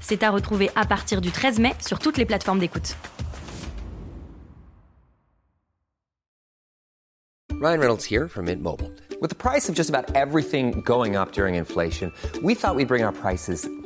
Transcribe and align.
C'est 0.00 0.22
à 0.22 0.30
retrouver 0.30 0.70
à 0.74 0.86
partir 0.86 1.20
du 1.20 1.30
13 1.30 1.58
mai 1.58 1.72
sur 1.86 1.98
toutes 1.98 2.16
les 2.16 2.24
plateformes 2.24 2.58
d'écoute. 2.58 2.96
Ryan 7.60 7.78
Reynolds 7.78 8.04
here 8.04 8.26
from 8.26 8.46
Mint 8.46 8.62
Mobile. 8.62 8.90
With 9.20 9.28
the 9.28 9.36
price 9.36 9.68
of 9.68 9.74
just 9.74 9.90
about 9.90 10.16
everything 10.16 10.80
going 10.80 11.14
up 11.14 11.32
during 11.32 11.56
inflation, 11.56 12.10
we 12.42 12.54
thought 12.54 12.74
we'd 12.74 12.88
bring 12.88 13.04
our 13.04 13.12
prices 13.12 13.68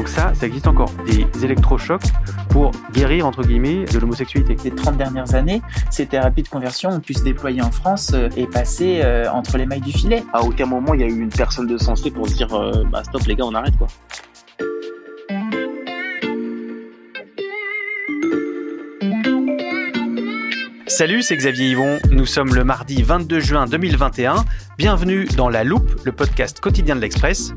Donc 0.00 0.08
ça, 0.08 0.32
ça 0.32 0.46
existe 0.46 0.66
encore. 0.66 0.90
Des 1.04 1.44
électrochocs 1.44 2.06
pour 2.48 2.70
guérir, 2.94 3.26
entre 3.26 3.42
guillemets, 3.42 3.84
de 3.84 3.98
l'homosexualité. 3.98 4.56
Les 4.64 4.70
30 4.70 4.96
dernières 4.96 5.34
années, 5.34 5.60
ces 5.90 6.06
thérapies 6.06 6.42
de 6.42 6.48
conversion 6.48 6.88
ont 6.88 7.00
pu 7.00 7.12
se 7.12 7.22
déployer 7.22 7.60
en 7.60 7.70
France 7.70 8.12
euh, 8.14 8.30
et 8.34 8.46
passer 8.46 9.02
euh, 9.04 9.30
entre 9.30 9.58
les 9.58 9.66
mailles 9.66 9.82
du 9.82 9.92
filet. 9.92 10.24
À 10.32 10.42
aucun 10.42 10.64
moment 10.64 10.94
il 10.94 11.00
y 11.00 11.04
a 11.04 11.06
eu 11.06 11.20
une 11.20 11.28
personne 11.28 11.66
de 11.66 11.76
sensé 11.76 12.10
pour 12.10 12.26
se 12.26 12.34
dire 12.34 12.54
euh, 12.54 12.82
bah 12.90 13.04
stop 13.04 13.26
les 13.26 13.36
gars 13.36 13.44
on 13.44 13.54
arrête 13.54 13.76
quoi. 13.76 13.88
Salut, 20.86 21.20
c'est 21.20 21.36
Xavier 21.36 21.72
Yvon. 21.72 21.98
Nous 22.10 22.24
sommes 22.24 22.54
le 22.54 22.64
mardi 22.64 23.02
22 23.02 23.40
juin 23.40 23.66
2021. 23.66 24.46
Bienvenue 24.78 25.26
dans 25.36 25.50
La 25.50 25.62
Loupe, 25.62 25.92
le 26.06 26.12
podcast 26.12 26.58
quotidien 26.60 26.96
de 26.96 27.02
l'Express. 27.02 27.52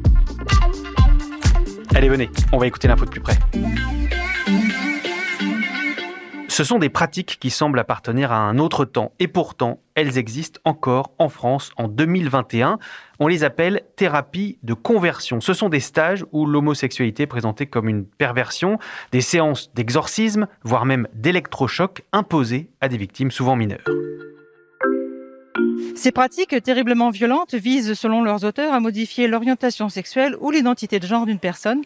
Allez, 1.95 2.09
venez, 2.09 2.29
on 2.51 2.57
va 2.57 2.65
écouter 2.65 2.87
l'info 2.87 3.05
de 3.05 3.11
plus 3.11 3.21
près. 3.21 3.37
Ce 6.47 6.63
sont 6.63 6.77
des 6.77 6.89
pratiques 6.89 7.37
qui 7.39 7.49
semblent 7.49 7.79
appartenir 7.79 8.31
à 8.31 8.37
un 8.37 8.57
autre 8.59 8.85
temps 8.85 9.11
et 9.19 9.27
pourtant 9.27 9.79
elles 9.95 10.17
existent 10.17 10.59
encore 10.65 11.11
en 11.17 11.29
France 11.29 11.71
en 11.77 11.87
2021. 11.87 12.77
On 13.19 13.27
les 13.27 13.43
appelle 13.43 13.81
thérapies 13.95 14.59
de 14.63 14.73
conversion. 14.73 15.41
Ce 15.41 15.53
sont 15.53 15.69
des 15.69 15.79
stages 15.79 16.25
où 16.31 16.45
l'homosexualité 16.45 17.23
est 17.23 17.27
présentée 17.27 17.65
comme 17.65 17.89
une 17.89 18.05
perversion, 18.05 18.77
des 19.11 19.21
séances 19.21 19.73
d'exorcisme, 19.73 20.47
voire 20.63 20.85
même 20.85 21.07
d'électrochocs 21.13 22.03
imposés 22.11 22.69
à 22.81 22.87
des 22.87 22.97
victimes 22.97 23.31
souvent 23.31 23.55
mineures. 23.55 23.85
Ces 25.95 26.11
pratiques 26.11 26.55
terriblement 26.63 27.11
violentes 27.11 27.53
visent, 27.53 27.93
selon 27.93 28.23
leurs 28.23 28.43
auteurs, 28.43 28.73
à 28.73 28.79
modifier 28.79 29.27
l'orientation 29.27 29.89
sexuelle 29.89 30.35
ou 30.41 30.49
l'identité 30.49 30.99
de 30.99 31.05
genre 31.05 31.25
d'une 31.25 31.37
personne 31.39 31.81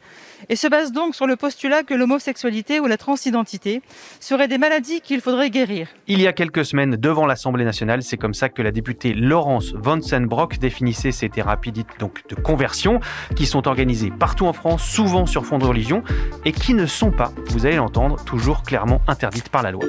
et 0.49 0.55
se 0.55 0.67
basent 0.67 0.93
donc 0.93 1.13
sur 1.13 1.27
le 1.27 1.35
postulat 1.35 1.83
que 1.83 1.93
l'homosexualité 1.93 2.79
ou 2.79 2.87
la 2.87 2.97
transidentité 2.97 3.81
seraient 4.19 4.47
des 4.47 4.57
maladies 4.57 5.01
qu'il 5.01 5.19
faudrait 5.19 5.49
guérir. 5.49 5.89
Il 6.07 6.21
y 6.21 6.27
a 6.27 6.33
quelques 6.33 6.63
semaines, 6.63 6.95
devant 6.95 7.25
l'Assemblée 7.25 7.65
nationale, 7.65 8.01
c'est 8.01 8.17
comme 8.17 8.33
ça 8.33 8.47
que 8.47 8.61
la 8.61 8.71
députée 8.71 9.13
Laurence 9.13 9.73
Vonsenbrock 9.73 10.57
définissait 10.57 11.11
ces 11.11 11.27
thérapies 11.27 11.73
dites 11.73 11.87
de 11.99 12.35
conversion, 12.35 13.01
qui 13.35 13.45
sont 13.45 13.67
organisées 13.67 14.11
partout 14.11 14.45
en 14.45 14.53
France, 14.53 14.83
souvent 14.83 15.25
sur 15.25 15.45
fond 15.45 15.57
de 15.57 15.65
religion, 15.65 16.03
et 16.45 16.53
qui 16.53 16.73
ne 16.73 16.85
sont 16.85 17.11
pas, 17.11 17.33
vous 17.49 17.65
allez 17.65 17.75
l'entendre, 17.75 18.23
toujours 18.23 18.63
clairement 18.63 19.01
interdites 19.07 19.49
par 19.49 19.63
la 19.63 19.71
loi. 19.71 19.83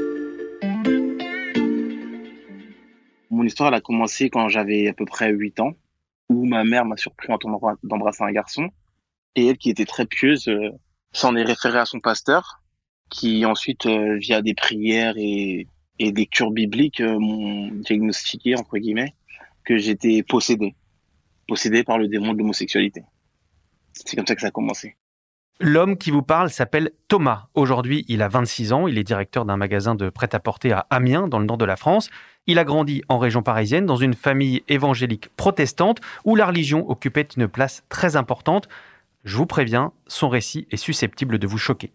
Mon 3.39 3.45
histoire 3.45 3.73
a 3.73 3.81
commencé 3.81 4.31
quand 4.31 4.49
j'avais 4.49 4.89
à 4.89 4.93
peu 4.93 5.05
près 5.05 5.31
8 5.31 5.61
ans, 5.61 5.75
où 6.29 6.45
ma 6.45 6.65
mère 6.65 6.85
m'a 6.85 6.97
surpris 6.97 7.33
en 7.33 7.39
train 7.39 7.57
d'embrasser 7.85 8.25
un 8.25 8.33
garçon, 8.33 8.69
et 9.37 9.47
elle 9.47 9.59
qui 9.59 9.71
était 9.71 9.85
très 9.85 10.07
pieuse 10.07 10.49
euh, 10.49 10.71
s'en 11.13 11.37
est 11.37 11.45
référée 11.45 11.79
à 11.79 11.85
son 11.85 12.01
pasteur, 12.01 12.65
qui 13.11 13.47
ensuite, 13.47 13.87
euh, 13.87 14.17
via 14.17 14.43
des 14.43 14.55
prières 14.55 15.15
et, 15.19 15.69
et 16.01 16.11
des 16.11 16.27
cures 16.27 16.51
bibliques, 16.51 17.01
euh, 17.01 17.17
m'ont 17.17 17.69
diagnostiqué, 17.69 18.57
entre 18.57 18.77
guillemets, 18.77 19.15
que 19.63 19.79
j'étais 19.79 20.25
possédé, 20.25 20.75
possédé 21.47 21.85
par 21.85 21.97
le 21.97 22.09
démon 22.09 22.33
de 22.33 22.39
l'homosexualité. 22.39 23.05
C'est 23.93 24.17
comme 24.17 24.27
ça 24.27 24.35
que 24.35 24.41
ça 24.41 24.49
a 24.49 24.51
commencé. 24.51 24.97
L'homme 25.61 25.97
qui 25.97 26.13
vous 26.13 26.23
parle 26.23 26.51
s'appelle 26.51 26.93
Thomas. 27.09 27.49
Aujourd'hui, 27.55 28.05
il 28.07 28.23
a 28.23 28.29
26 28.29 28.73
ans. 28.73 28.87
Il 28.87 28.97
est 28.97 29.03
directeur 29.03 29.45
d'un 29.45 29.57
magasin 29.57 29.97
de 29.97 30.09
prêt-à-porter 30.09 30.71
à 30.71 30.87
Amiens, 30.91 31.27
dans 31.27 31.41
le 31.41 31.47
nord 31.47 31.59
de 31.59 31.65
la 31.65 31.75
France. 31.75 32.11
Il 32.47 32.61
a 32.61 32.65
grandi 32.65 33.03
en 33.09 33.19
région 33.19 33.43
parisienne, 33.43 33.85
dans 33.85 33.97
une 33.97 34.15
famille 34.15 34.63
évangélique 34.69 35.31
protestante, 35.37 36.01
où 36.25 36.37
la 36.37 36.47
religion 36.47 36.89
occupait 36.89 37.27
une 37.37 37.49
place 37.49 37.83
très 37.89 38.15
importante. 38.15 38.69
Je 39.25 39.37
vous 39.37 39.47
préviens, 39.47 39.93
son 40.07 40.29
récit 40.29 40.69
est 40.71 40.77
susceptible 40.77 41.41
de 41.41 41.47
vous 41.49 41.59
choquer. 41.59 41.91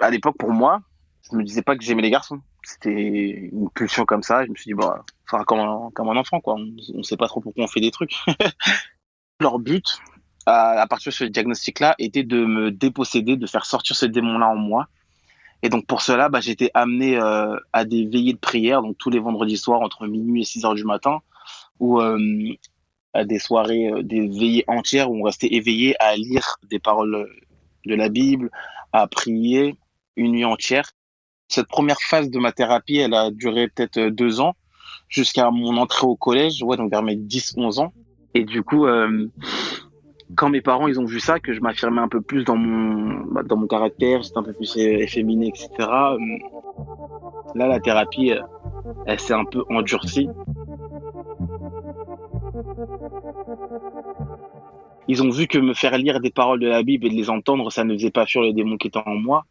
À 0.00 0.08
l'époque, 0.08 0.36
pour 0.38 0.52
moi, 0.52 0.80
je 1.28 1.36
me 1.36 1.42
disais 1.42 1.62
pas 1.62 1.76
que 1.76 1.82
j'aimais 1.82 2.02
les 2.02 2.10
garçons. 2.10 2.40
C'était 2.62 3.50
une 3.52 3.70
pulsion 3.70 4.04
comme 4.04 4.22
ça. 4.22 4.44
Je 4.44 4.50
me 4.50 4.54
suis 4.54 4.68
dit, 4.68 4.74
bah, 4.74 5.04
comme 5.46 5.58
un, 5.58 5.90
comme 5.94 6.10
un 6.10 6.16
enfant, 6.16 6.40
quoi. 6.40 6.54
On, 6.54 6.76
on 6.94 7.02
sait 7.02 7.16
pas 7.16 7.26
trop 7.26 7.40
pourquoi 7.40 7.64
on 7.64 7.68
fait 7.68 7.80
des 7.80 7.90
trucs. 7.90 8.14
Leur 9.40 9.58
but, 9.58 9.98
à, 10.46 10.80
à 10.80 10.86
partir 10.86 11.10
de 11.10 11.14
ce 11.14 11.24
diagnostic-là, 11.24 11.94
était 11.98 12.22
de 12.22 12.44
me 12.44 12.70
déposséder, 12.70 13.36
de 13.36 13.46
faire 13.46 13.66
sortir 13.66 13.96
ce 13.96 14.06
démon-là 14.06 14.48
en 14.48 14.56
moi. 14.56 14.88
Et 15.62 15.68
donc 15.68 15.86
pour 15.86 16.02
cela, 16.02 16.28
bah, 16.28 16.40
j'étais 16.40 16.70
amené 16.74 17.16
euh, 17.16 17.56
à 17.72 17.84
des 17.84 18.06
veillées 18.06 18.34
de 18.34 18.38
prière, 18.38 18.82
donc 18.82 18.96
tous 18.98 19.10
les 19.10 19.18
vendredis 19.18 19.56
soirs 19.56 19.80
entre 19.80 20.06
minuit 20.06 20.42
et 20.42 20.44
6 20.44 20.64
heures 20.64 20.74
du 20.74 20.84
matin, 20.84 21.20
ou 21.80 22.00
euh, 22.00 22.18
à 23.14 23.24
des 23.24 23.38
soirées, 23.38 23.90
euh, 23.90 24.02
des 24.02 24.28
veillées 24.28 24.64
entières 24.66 25.10
où 25.10 25.20
on 25.20 25.22
restait 25.22 25.54
éveillé 25.54 25.94
à 26.02 26.16
lire 26.16 26.56
des 26.68 26.78
paroles 26.78 27.28
de 27.86 27.94
la 27.94 28.08
Bible, 28.08 28.50
à 28.92 29.06
prier 29.06 29.76
une 30.16 30.32
nuit 30.32 30.44
entière. 30.44 30.90
Cette 31.48 31.68
première 31.68 32.00
phase 32.00 32.30
de 32.30 32.38
ma 32.38 32.52
thérapie, 32.52 32.96
elle 32.96 33.14
a 33.14 33.30
duré 33.30 33.68
peut-être 33.68 33.98
euh, 33.98 34.10
deux 34.10 34.40
ans, 34.40 34.54
jusqu'à 35.08 35.50
mon 35.50 35.76
entrée 35.76 36.06
au 36.06 36.16
collège, 36.16 36.62
ouais, 36.62 36.76
donc 36.76 36.90
vers 36.90 37.02
mes 37.02 37.16
10-11 37.16 37.80
ans. 37.80 37.92
Et 38.34 38.44
du 38.44 38.62
coup, 38.62 38.86
euh, 38.86 39.30
quand 40.36 40.50
mes 40.50 40.60
parents 40.60 40.88
ils 40.88 41.00
ont 41.00 41.04
vu 41.04 41.20
ça, 41.20 41.40
que 41.40 41.52
je 41.52 41.60
m'affirmais 41.60 42.00
un 42.00 42.08
peu 42.08 42.20
plus 42.20 42.44
dans 42.44 42.56
mon 42.56 43.24
bah, 43.32 43.42
dans 43.42 43.56
mon 43.56 43.66
caractère, 43.66 44.22
j'étais 44.22 44.38
un 44.38 44.42
peu 44.42 44.52
plus 44.52 44.76
euh, 44.76 44.98
efféminé, 44.98 45.48
etc. 45.48 45.68
euh, 45.78 46.18
Là, 47.54 47.68
la 47.68 47.80
thérapie, 47.80 48.32
euh, 48.32 48.40
elle 49.06 49.20
s'est 49.20 49.34
un 49.34 49.44
peu 49.44 49.62
endurcie. 49.70 50.28
Ils 55.06 55.22
ont 55.22 55.30
vu 55.30 55.46
que 55.46 55.58
me 55.58 55.74
faire 55.74 55.96
lire 55.98 56.20
des 56.20 56.30
paroles 56.30 56.60
de 56.60 56.66
la 56.66 56.82
Bible 56.82 57.06
et 57.06 57.10
de 57.10 57.14
les 57.14 57.30
entendre, 57.30 57.70
ça 57.70 57.84
ne 57.84 57.94
faisait 57.94 58.10
pas 58.10 58.26
fuir 58.26 58.42
le 58.42 58.52
démon 58.52 58.76
qui 58.76 58.88
était 58.88 59.00
en 59.04 59.14
moi. 59.14 59.44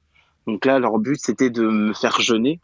Donc 0.48 0.66
là, 0.66 0.80
leur 0.80 0.98
but, 1.00 1.18
c'était 1.20 1.50
de 1.50 1.62
me 1.62 1.94
faire 1.94 2.20
jeûner. 2.20 2.60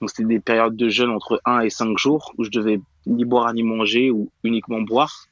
Donc 0.00 0.10
c'était 0.10 0.24
des 0.24 0.40
périodes 0.40 0.74
de 0.74 0.88
jeûne 0.88 1.10
entre 1.10 1.40
1 1.44 1.60
et 1.60 1.70
5 1.70 1.96
jours 1.98 2.32
où 2.38 2.44
je 2.44 2.50
devais 2.50 2.80
ni 3.06 3.24
boire 3.24 3.52
ni 3.54 3.62
manger 3.62 4.10
ou 4.10 4.30
uniquement 4.42 4.80
boire. 4.80 5.26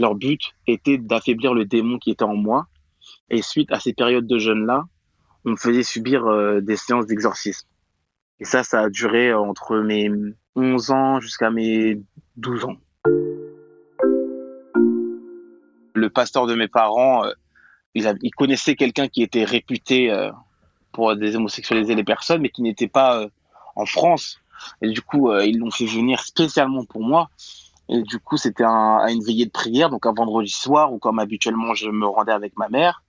Leur 0.00 0.14
but 0.14 0.40
était 0.66 0.98
d'affaiblir 0.98 1.54
le 1.54 1.64
démon 1.64 1.98
qui 1.98 2.10
était 2.10 2.24
en 2.24 2.34
moi. 2.34 2.66
Et 3.28 3.42
suite 3.42 3.70
à 3.70 3.78
ces 3.78 3.92
périodes 3.92 4.26
de 4.26 4.38
jeûne-là, 4.38 4.84
on 5.44 5.50
me 5.50 5.56
faisait 5.56 5.82
subir 5.82 6.26
euh, 6.26 6.60
des 6.60 6.76
séances 6.76 7.06
d'exorcisme. 7.06 7.68
Et 8.40 8.44
ça, 8.44 8.64
ça 8.64 8.80
a 8.80 8.88
duré 8.88 9.32
entre 9.34 9.76
mes 9.76 10.10
11 10.56 10.90
ans 10.90 11.20
jusqu'à 11.20 11.50
mes 11.50 12.00
12 12.36 12.64
ans. 12.64 12.76
Le 15.94 16.08
pasteur 16.08 16.46
de 16.46 16.54
mes 16.54 16.68
parents, 16.68 17.26
euh, 17.26 17.32
il, 17.94 18.30
connaissait 18.34 18.76
quelqu'un 18.76 19.08
qui 19.08 19.22
était 19.22 19.44
réputé 19.44 20.10
euh, 20.10 20.30
pour 20.92 21.14
déshomosexualiser 21.14 21.94
les 21.94 22.04
personnes, 22.04 22.40
mais 22.40 22.50
qui 22.50 22.62
n'était 22.62 22.88
pas 22.88 23.20
euh, 23.20 23.28
en 23.76 23.86
France. 23.86 24.40
Et 24.82 24.88
du 24.88 25.02
coup, 25.02 25.30
euh, 25.30 25.44
ils 25.44 25.58
l'ont 25.58 25.70
fait 25.70 25.86
venir 25.86 26.20
spécialement 26.20 26.84
pour 26.84 27.02
moi. 27.02 27.30
Et 27.90 28.02
du 28.02 28.18
coup, 28.20 28.36
c'était 28.36 28.64
à 28.64 29.06
une 29.10 29.22
veillée 29.22 29.46
de 29.46 29.50
prière, 29.50 29.90
donc 29.90 30.06
un 30.06 30.12
vendredi 30.12 30.50
soir, 30.50 30.92
où 30.92 30.98
comme 30.98 31.18
habituellement 31.18 31.74
je 31.74 31.90
me 31.90 32.06
rendais 32.06 32.32
avec 32.32 32.56
ma 32.56 32.68
mère. 32.68 33.02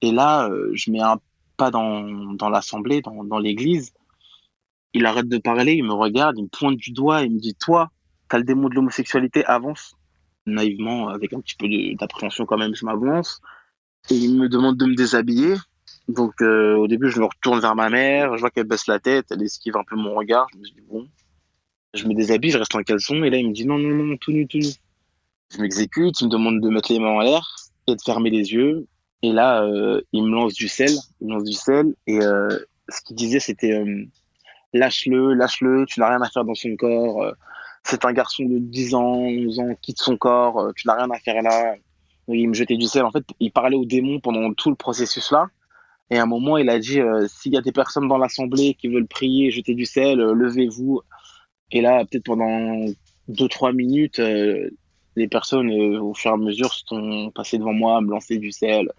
Et 0.00 0.10
là, 0.10 0.48
je 0.72 0.90
mets 0.90 1.00
un 1.00 1.18
pas 1.56 1.70
dans, 1.70 2.32
dans 2.34 2.48
l'assemblée, 2.48 3.02
dans, 3.02 3.24
dans 3.24 3.38
l'église. 3.38 3.92
Il 4.94 5.06
arrête 5.06 5.28
de 5.28 5.38
parler, 5.38 5.74
il 5.74 5.84
me 5.84 5.94
regarde, 5.94 6.36
il 6.38 6.44
me 6.44 6.48
pointe 6.48 6.76
du 6.76 6.92
doigt, 6.92 7.22
il 7.22 7.32
me 7.32 7.38
dit 7.38 7.54
Toi, 7.54 7.90
t'as 8.28 8.38
le 8.38 8.44
démon 8.44 8.68
de 8.68 8.74
l'homosexualité, 8.74 9.44
avance. 9.44 9.94
Naïvement, 10.46 11.08
avec 11.08 11.32
un 11.32 11.40
petit 11.40 11.54
peu 11.54 11.68
d'appréhension 11.98 12.46
quand 12.46 12.58
même, 12.58 12.74
je 12.74 12.84
m'avance. 12.84 13.40
Et 14.10 14.14
il 14.14 14.36
me 14.36 14.48
demande 14.48 14.76
de 14.76 14.86
me 14.86 14.94
déshabiller. 14.94 15.54
Donc 16.08 16.42
euh, 16.42 16.74
au 16.76 16.88
début, 16.88 17.10
je 17.10 17.20
me 17.20 17.26
retourne 17.26 17.60
vers 17.60 17.76
ma 17.76 17.88
mère, 17.88 18.36
je 18.36 18.40
vois 18.40 18.50
qu'elle 18.50 18.66
baisse 18.66 18.88
la 18.88 18.98
tête, 18.98 19.26
elle 19.30 19.42
esquive 19.42 19.76
un 19.76 19.84
peu 19.84 19.94
mon 19.94 20.14
regard. 20.14 20.48
Je 20.52 20.58
me 20.58 20.64
dis 20.64 20.74
bon, 20.88 21.06
je 21.94 22.06
me 22.06 22.14
déshabille, 22.14 22.50
je 22.50 22.58
reste 22.58 22.74
en 22.74 22.82
caleçon. 22.82 23.22
Et 23.24 23.30
là, 23.30 23.36
il 23.38 23.48
me 23.48 23.52
dit 23.52 23.66
non, 23.66 23.78
non, 23.78 24.04
non, 24.04 24.16
tout 24.16 24.32
nu, 24.32 24.46
tout 24.46 24.58
nu. 24.58 24.68
Je 25.50 25.60
m'exécute, 25.60 26.20
il 26.20 26.26
me 26.26 26.30
demande 26.30 26.60
de 26.60 26.68
mettre 26.68 26.92
les 26.92 26.98
mains 26.98 27.10
en 27.10 27.20
l'air 27.20 27.46
et 27.86 27.94
de 27.94 28.00
fermer 28.00 28.30
les 28.30 28.52
yeux. 28.52 28.86
Et 29.22 29.32
là, 29.32 29.62
euh, 29.62 30.00
il 30.12 30.24
me 30.24 30.30
lance 30.30 30.54
du 30.54 30.68
sel, 30.68 30.90
il 31.20 31.28
me 31.28 31.34
lance 31.34 31.44
du 31.44 31.52
sel. 31.52 31.94
Et 32.06 32.20
euh, 32.20 32.58
ce 32.88 33.02
qu'il 33.02 33.16
disait, 33.16 33.38
c'était 33.38 33.72
euh, 33.72 34.04
lâche-le, 34.72 35.34
lâche-le, 35.34 35.84
tu 35.86 36.00
n'as 36.00 36.08
rien 36.08 36.22
à 36.22 36.28
faire 36.28 36.44
dans 36.44 36.54
son 36.54 36.74
corps. 36.76 37.34
C'est 37.84 38.04
un 38.04 38.12
garçon 38.12 38.44
de 38.44 38.58
10 38.58 38.94
ans, 38.94 39.14
11 39.14 39.58
ans, 39.60 39.74
quitte 39.80 39.98
son 39.98 40.16
corps, 40.16 40.72
tu 40.76 40.86
n'as 40.86 40.94
rien 40.94 41.10
à 41.10 41.18
faire 41.18 41.42
là. 41.42 41.74
il 42.28 42.48
me 42.48 42.54
jetait 42.54 42.76
du 42.76 42.86
sel. 42.86 43.04
En 43.04 43.10
fait, 43.10 43.24
il 43.40 43.52
parlait 43.52 43.76
au 43.76 43.84
démon 43.84 44.20
pendant 44.20 44.52
tout 44.54 44.70
le 44.70 44.76
processus 44.76 45.30
là. 45.32 45.48
Et 46.10 46.18
à 46.18 46.22
un 46.22 46.26
moment, 46.26 46.58
il 46.58 46.68
a 46.68 46.78
dit 46.78 47.00
s'il 47.28 47.52
y 47.52 47.56
a 47.56 47.60
des 47.60 47.72
personnes 47.72 48.08
dans 48.08 48.18
l'assemblée 48.18 48.74
qui 48.74 48.88
veulent 48.88 49.06
prier, 49.06 49.50
jeter 49.50 49.74
du 49.74 49.84
sel, 49.84 50.18
levez-vous. 50.18 51.02
Et 51.72 51.80
là, 51.80 52.04
peut-être 52.04 52.24
pendant 52.24 52.86
2-3 53.28 53.74
minutes, 53.74 54.20
les 55.16 55.28
personnes, 55.28 55.70
euh, 55.70 56.00
au 56.00 56.14
fur 56.14 56.30
et 56.30 56.34
à 56.34 56.36
mesure, 56.36 56.72
sont 56.72 57.30
passées 57.34 57.58
devant 57.58 57.72
moi, 57.72 58.00
me 58.00 58.10
lancer 58.10 58.38
du 58.38 58.52
sel 58.52 58.90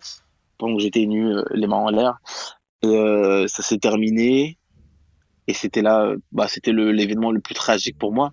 pendant 0.58 0.76
que 0.76 0.82
j'étais 0.82 1.06
nu, 1.06 1.28
euh, 1.28 1.44
les 1.52 1.68
mains 1.68 1.78
en 1.78 1.90
l'air. 1.90 2.20
Et 2.84 2.88
euh, 2.88 3.48
ça 3.48 3.64
s'est 3.64 3.80
terminé. 3.80 4.58
Et 5.48 5.54
c'était 5.54 5.82
là, 5.82 6.14
bah, 6.32 6.48
c'était 6.48 6.72
l'événement 6.72 7.32
le, 7.32 7.42
plus 7.42 7.56
tragique 7.56 7.98
pour 7.98 8.14
moi. 8.14 8.32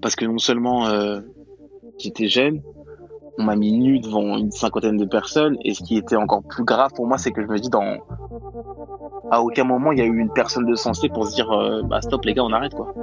Parce 0.00 0.16
que 0.16 0.24
non 0.24 0.38
seulement 0.38 0.88
j'étais 1.98 2.28
jeune, 2.28 2.62
on 3.38 3.44
m'a 3.44 3.56
mis 3.56 3.72
nu 3.72 4.00
devant 4.00 4.38
une 4.38 4.50
cinquantaine 4.50 4.96
de 4.96 5.04
personnes. 5.04 5.56
Et 5.64 5.74
ce 5.74 5.82
qui 5.82 5.98
était 5.98 6.16
encore 6.16 6.42
plus 6.42 6.64
grave 6.64 6.92
pour 6.94 7.06
moi, 7.06 7.18
c'est 7.18 7.30
que 7.30 7.42
je 7.42 7.46
me 7.46 7.58
dis, 7.58 7.68
dans... 7.68 7.98
à 9.30 9.42
aucun 9.42 9.64
moment 9.64 9.92
il 9.92 9.98
y 9.98 10.02
a 10.02 10.06
eu 10.06 10.18
une 10.18 10.32
personne 10.32 10.64
de 10.64 10.74
sensé 10.74 11.10
pour 11.10 11.26
se 11.26 11.34
dire, 11.34 11.82
bah 11.84 12.00
stop 12.00 12.24
les 12.24 12.32
gars, 12.32 12.42
on 12.42 12.52
arrête 12.52 12.74
quoi. 12.74 12.94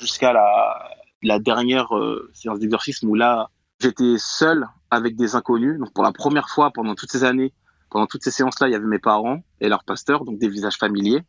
Jusqu'à 0.00 0.32
la, 0.32 1.38
dernière 1.38 1.94
euh, 1.96 2.30
séance 2.32 2.58
d'exorcisme 2.58 3.08
où 3.08 3.14
là, 3.14 3.50
j'étais 3.78 4.14
seul 4.16 4.66
avec 4.90 5.14
des 5.16 5.34
inconnus. 5.36 5.78
Donc 5.78 5.92
pour 5.92 6.02
la 6.02 6.12
première 6.12 6.48
fois 6.48 6.70
pendant 6.70 6.94
toutes 6.94 7.12
ces 7.12 7.22
années, 7.22 7.52
pendant 7.90 8.06
toutes 8.06 8.24
ces 8.24 8.30
séances-là, 8.30 8.68
il 8.68 8.72
y 8.72 8.74
avait 8.74 8.86
mes 8.86 8.98
parents 8.98 9.42
et 9.60 9.68
leur 9.68 9.84
pasteur, 9.84 10.24
donc 10.24 10.38
des 10.38 10.48
visages 10.48 10.76
familiers. 10.76 11.22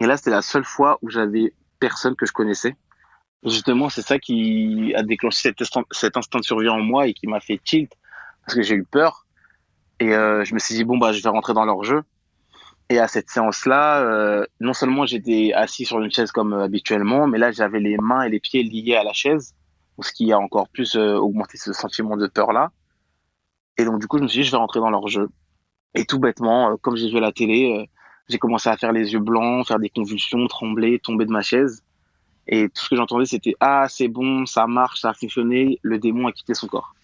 Et 0.00 0.06
là, 0.06 0.16
c'était 0.16 0.30
la 0.30 0.42
seule 0.42 0.64
fois 0.64 0.98
où 1.02 1.08
j'avais 1.08 1.54
personne 1.78 2.14
que 2.16 2.26
je 2.26 2.32
connaissais. 2.32 2.76
Justement, 3.44 3.88
c'est 3.88 4.02
ça 4.02 4.18
qui 4.18 4.92
a 4.94 5.02
déclenché 5.02 5.38
cet 5.42 5.62
instinct, 5.62 5.84
cet 5.90 6.16
instinct 6.16 6.40
de 6.40 6.44
survie 6.44 6.68
en 6.68 6.80
moi 6.80 7.06
et 7.06 7.14
qui 7.14 7.26
m'a 7.26 7.40
fait 7.40 7.60
tilt 7.62 7.92
parce 8.44 8.54
que 8.54 8.62
j'ai 8.62 8.74
eu 8.74 8.84
peur. 8.84 9.26
Et 10.00 10.14
euh, 10.14 10.44
je 10.44 10.54
me 10.54 10.58
suis 10.58 10.74
dit, 10.74 10.84
bon, 10.84 10.98
bah, 10.98 11.12
je 11.12 11.22
vais 11.22 11.28
rentrer 11.28 11.54
dans 11.54 11.64
leur 11.64 11.82
jeu. 11.84 12.02
Et 12.88 12.98
à 13.00 13.08
cette 13.08 13.30
séance-là, 13.30 14.00
euh, 14.02 14.46
non 14.60 14.72
seulement 14.72 15.06
j'étais 15.06 15.52
assis 15.52 15.84
sur 15.84 16.00
une 16.00 16.10
chaise 16.10 16.30
comme 16.30 16.52
euh, 16.52 16.62
habituellement, 16.62 17.26
mais 17.26 17.38
là 17.38 17.50
j'avais 17.50 17.80
les 17.80 17.96
mains 17.96 18.22
et 18.22 18.28
les 18.28 18.38
pieds 18.38 18.62
liés 18.62 18.94
à 18.94 19.02
la 19.02 19.12
chaise, 19.12 19.54
ce 20.00 20.12
qui 20.12 20.32
a 20.32 20.38
encore 20.38 20.68
plus 20.68 20.94
euh, 20.94 21.16
augmenté 21.16 21.58
ce 21.58 21.72
sentiment 21.72 22.16
de 22.16 22.28
peur-là. 22.28 22.70
Et 23.76 23.84
donc 23.84 24.00
du 24.00 24.06
coup, 24.06 24.18
je 24.18 24.22
me 24.22 24.28
suis 24.28 24.40
dit, 24.40 24.44
je 24.46 24.52
vais 24.52 24.56
rentrer 24.58 24.78
dans 24.78 24.90
leur 24.90 25.08
jeu. 25.08 25.28
Et 25.94 26.04
tout 26.04 26.20
bêtement, 26.20 26.76
comme 26.76 26.96
j'ai 26.96 27.10
vu 27.10 27.18
la 27.18 27.32
télé, 27.32 27.88
j'ai 28.28 28.38
commencé 28.38 28.68
à 28.68 28.76
faire 28.76 28.92
les 28.92 29.12
yeux 29.12 29.18
blancs, 29.18 29.66
faire 29.66 29.78
des 29.78 29.90
convulsions, 29.90 30.46
trembler, 30.46 31.00
tomber 31.00 31.24
de 31.24 31.32
ma 31.32 31.42
chaise. 31.42 31.82
Et 32.46 32.68
tout 32.68 32.84
ce 32.84 32.90
que 32.90 32.96
j'entendais, 32.96 33.26
c'était 33.26 33.54
ah 33.60 33.86
c'est 33.88 34.08
bon, 34.08 34.46
ça 34.46 34.66
marche, 34.66 35.00
ça 35.00 35.10
a 35.10 35.14
fonctionné, 35.14 35.78
le 35.82 35.98
démon 35.98 36.28
a 36.28 36.32
quitté 36.32 36.54
son 36.54 36.68
corps. 36.68 36.94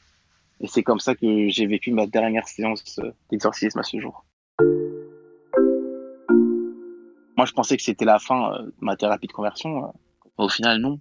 Et 0.61 0.69
c'est 0.69 0.85
comme 0.85 1.01
ça 1.01 1.17
que 1.17 1.49
j'ai 1.49 1.67
vécu 1.67 1.91
ma 1.91 2.07
dernière 2.07 2.47
séance 2.47 3.01
d'exorcisme 3.31 3.81
à 3.81 3.83
ce 3.83 3.99
jour. 3.99 4.25
Moi, 7.43 7.47
je 7.49 7.55
pensais 7.55 7.77
que 7.77 7.83
c'était 7.83 8.05
la 8.05 8.21
fin 8.21 8.53
euh, 8.53 8.63
de 8.63 8.73
ma 8.83 8.95
thérapie 8.95 9.27
de 9.27 9.33
conversion. 9.33 9.87
Euh. 9.87 9.89
Au 10.37 10.49
final, 10.49 10.79
non. 10.79 11.01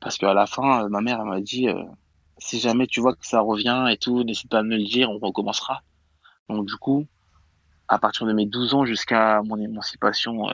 Parce 0.00 0.16
qu'à 0.16 0.32
la 0.32 0.46
fin, 0.46 0.84
euh, 0.84 0.88
ma 0.88 1.02
mère 1.02 1.22
m'a 1.26 1.42
dit 1.42 1.68
si 2.38 2.60
jamais 2.60 2.86
tu 2.86 3.02
vois 3.02 3.12
que 3.12 3.26
ça 3.26 3.40
revient 3.40 3.88
et 3.90 3.98
tout, 3.98 4.24
n'hésite 4.24 4.48
pas 4.48 4.60
à 4.60 4.62
me 4.62 4.78
le 4.78 4.84
dire, 4.84 5.10
on 5.10 5.18
recommencera. 5.18 5.82
Donc, 6.48 6.64
du 6.64 6.76
coup, 6.76 7.06
à 7.88 7.98
partir 7.98 8.26
de 8.26 8.32
mes 8.32 8.46
12 8.46 8.72
ans 8.72 8.86
jusqu'à 8.86 9.42
mon 9.42 9.58
émancipation 9.58 10.46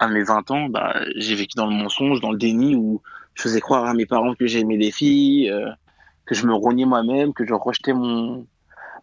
à 0.00 0.08
mes 0.08 0.24
20 0.24 0.50
ans, 0.50 0.68
bah, 0.68 1.00
j'ai 1.14 1.36
vécu 1.36 1.54
dans 1.54 1.68
le 1.68 1.76
mensonge, 1.76 2.20
dans 2.20 2.32
le 2.32 2.38
déni 2.38 2.74
où 2.74 3.02
je 3.34 3.42
faisais 3.42 3.60
croire 3.60 3.84
à 3.84 3.94
mes 3.94 4.04
parents 4.04 4.34
que 4.34 4.48
j'aimais 4.48 4.78
les 4.78 4.90
filles, 4.90 5.48
que 6.26 6.34
je 6.34 6.44
me 6.44 6.54
rognais 6.54 6.86
moi-même, 6.86 7.34
que 7.34 7.46
je 7.46 7.54
rejetais 7.54 7.92
mon, 7.92 8.48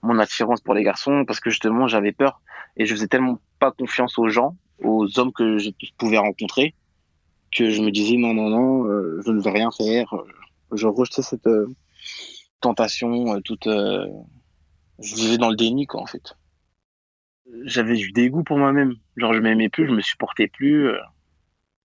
mon 0.02 0.20
attirance 0.20 0.60
pour 0.60 0.74
les 0.74 0.84
garçons 0.84 1.24
parce 1.26 1.40
que 1.40 1.52
justement 1.52 1.88
j'avais 1.88 2.12
peur 2.12 2.42
et 2.76 2.86
je 2.86 2.94
faisais 2.94 3.08
tellement 3.08 3.40
pas 3.60 3.72
confiance 3.72 4.20
aux 4.20 4.28
gens 4.28 4.58
aux 4.80 5.20
hommes 5.20 5.32
que 5.32 5.58
je 5.58 5.70
pouvais 5.98 6.18
rencontrer 6.18 6.74
que 7.52 7.70
je 7.70 7.82
me 7.82 7.92
disais 7.92 8.18
non, 8.18 8.34
non, 8.34 8.50
non, 8.50 8.86
euh, 8.86 9.22
je 9.26 9.32
ne 9.32 9.42
veux 9.42 9.52
rien 9.52 9.72
faire. 9.72 10.14
Je 10.72 10.88
rejetais 10.88 11.22
cette 11.22 11.48
euh, 11.48 11.68
tentation 12.62 13.36
euh, 13.36 13.40
toute. 13.42 13.68
je 13.68 15.16
vivais 15.16 15.38
dans 15.38 15.50
le 15.50 15.56
déni, 15.56 15.86
quoi, 15.86 16.02
en 16.02 16.06
fait. 16.06 16.36
J'avais 17.64 17.96
du 17.96 18.12
dégoût 18.12 18.44
pour 18.44 18.58
moi-même. 18.58 18.96
Genre, 19.16 19.34
je 19.34 19.40
m'aimais 19.40 19.70
plus, 19.70 19.88
je 19.88 19.94
me 19.94 20.02
supportais 20.02 20.48
plus. 20.48 20.90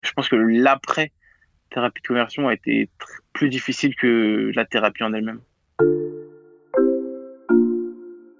Je 0.02 0.12
pense 0.12 0.28
que 0.28 0.36
l'après 0.36 1.12
thérapie 1.70 2.02
de 2.02 2.08
conversion 2.08 2.48
a 2.48 2.54
été 2.54 2.88
plus 3.32 3.48
difficile 3.48 3.94
que 3.94 4.50
la 4.54 4.64
thérapie 4.64 5.04
en 5.04 5.12
elle-même. 5.12 5.40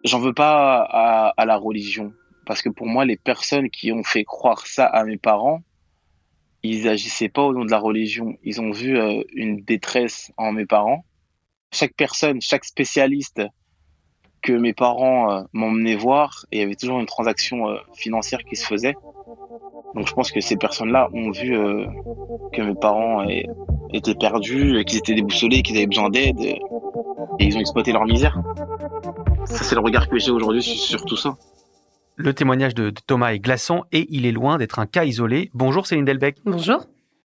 J'en 0.05 0.19
veux 0.19 0.35
pas 0.35 0.83
à 1.37 1.47
la 1.47 1.57
religion 1.57 2.13
parce 2.45 2.63
que 2.63 2.69
pour 2.69 2.87
moi, 2.87 3.05
les 3.05 3.17
personnes 3.17 3.71
qui 3.71 3.93
ont 3.93 4.03
fait 4.03 4.25
croire 4.25 4.67
ça 4.67 4.87
à 4.87 5.05
mes 5.05 5.17
parents, 5.17 5.63
ils 6.65 6.89
agissaient 6.89 7.29
pas 7.29 7.43
au 7.43 7.53
nom 7.53 7.65
de 7.65 7.71
la 7.71 7.79
religion. 7.79 8.37
Ils 8.43 8.61
ont 8.61 8.71
vu 8.71 8.99
euh, 8.99 9.23
une 9.35 9.61
détresse 9.63 10.33
en 10.39 10.53
mes 10.53 10.65
parents. 10.65 11.05
Chaque 11.73 11.95
personne, 11.95 12.41
chaque 12.41 12.65
spécialiste 12.65 13.43
que 14.43 14.53
mes 14.53 14.73
parents 14.73 15.31
euh, 15.31 15.43
m'emmenaient 15.53 15.95
voir, 15.95 16.47
il 16.53 16.59
y 16.59 16.63
avait 16.63 16.75
toujours 16.75 17.01
une 17.01 17.07
transaction 17.07 17.69
euh, 17.69 17.77
financière 17.95 18.43
qui 18.45 18.57
se 18.57 18.67
faisait. 18.67 18.95
Donc 19.95 20.09
je 20.09 20.15
pense 20.15 20.33
que 20.33 20.41
ces 20.41 20.57
personnes-là 20.57 21.09
ont 21.13 21.31
vu 21.31 21.57
que 22.53 22.63
mes 22.63 22.75
parents 22.75 23.25
étaient 23.93 24.17
perdus, 24.17 24.85
qu'ils 24.87 24.99
étaient 24.99 25.15
déboussolés, 25.15 25.63
qu'ils 25.63 25.77
avaient 25.77 25.87
besoin 25.87 26.11
d'aide, 26.11 26.41
et 26.41 26.59
ils 27.39 27.57
ont 27.57 27.61
exploité 27.61 27.93
leur 27.93 28.05
misère. 28.05 28.37
Ça, 29.45 29.63
c'est 29.63 29.77
le 29.77 29.83
regard 29.83 30.09
que 30.09 30.19
j'ai 30.19 30.33
aujourd'hui 30.33 30.63
sur 30.63 31.05
tout 31.05 31.17
ça. 31.17 31.37
Le 32.17 32.33
témoignage 32.33 32.75
de, 32.75 32.91
Thomas 32.91 33.33
est 33.33 33.41
glaçant 33.41 33.85
et 33.91 34.07
il 34.11 34.25
est 34.25 34.33
loin 34.33 34.59
d'être 34.59 34.79
un 34.79 34.87
cas 34.87 35.05
isolé. 35.05 35.51
Bonjour 35.53 35.87
Céline 35.87 36.05
Delbecq. 36.05 36.39
Bonjour. 36.45 36.87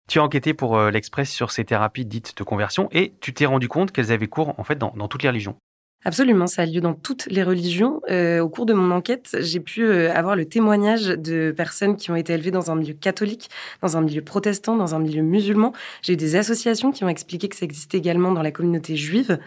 Tu 0.08 0.20
as 0.20 0.22
enquêté 0.22 0.54
pour 0.54 0.78
euh, 0.78 0.90
l'Express 0.90 1.28
sur 1.28 1.50
ces 1.50 1.64
thérapies 1.64 2.06
dites 2.06 2.36
de 2.36 2.44
conversion 2.44 2.88
et 2.92 3.14
tu 3.20 3.34
t'es 3.34 3.46
rendu 3.46 3.68
compte 3.68 3.90
qu'elles 3.90 4.12
avaient 4.12 4.28
cours 4.28 4.54
en 4.60 4.64
fait 4.64 4.78
dans 4.78 5.08
toutes 5.08 5.24
les 5.24 5.28
religions. 5.28 5.56
Absolument, 6.06 6.46
ça 6.46 6.62
a 6.62 6.66
lieu 6.66 6.80
dans 6.80 6.94
toutes 6.94 7.26
les 7.32 7.42
religions. 7.42 8.00
Euh, 8.08 8.38
au 8.38 8.48
cours 8.48 8.64
de 8.64 8.72
mon 8.72 8.92
enquête, 8.94 9.36
j'ai 9.40 9.58
pu 9.58 9.82
euh, 9.82 10.14
avoir 10.14 10.36
le 10.36 10.44
témoignage 10.44 11.06
de 11.06 11.50
personnes 11.50 11.96
qui 11.96 12.12
ont 12.12 12.14
été 12.14 12.32
élevées 12.32 12.52
dans 12.52 12.70
un 12.70 12.76
milieu 12.76 12.94
catholique, 12.94 13.50
dans 13.82 13.96
un 13.96 14.02
milieu 14.02 14.22
protestant, 14.22 14.76
dans 14.76 14.94
un 14.94 15.00
milieu 15.00 15.22
musulman. 15.22 15.72
J'ai 16.02 16.12
eu 16.12 16.16
des 16.16 16.36
associations 16.36 16.92
qui 16.92 17.02
ont 17.02 17.08
expliqué 17.08 17.48
que 17.48 17.56
ça 17.56 17.64
existait 17.64 17.98
également 17.98 18.30
dans 18.30 18.42
la 18.42 18.52
communauté 18.52 18.94
juive. 18.94 19.40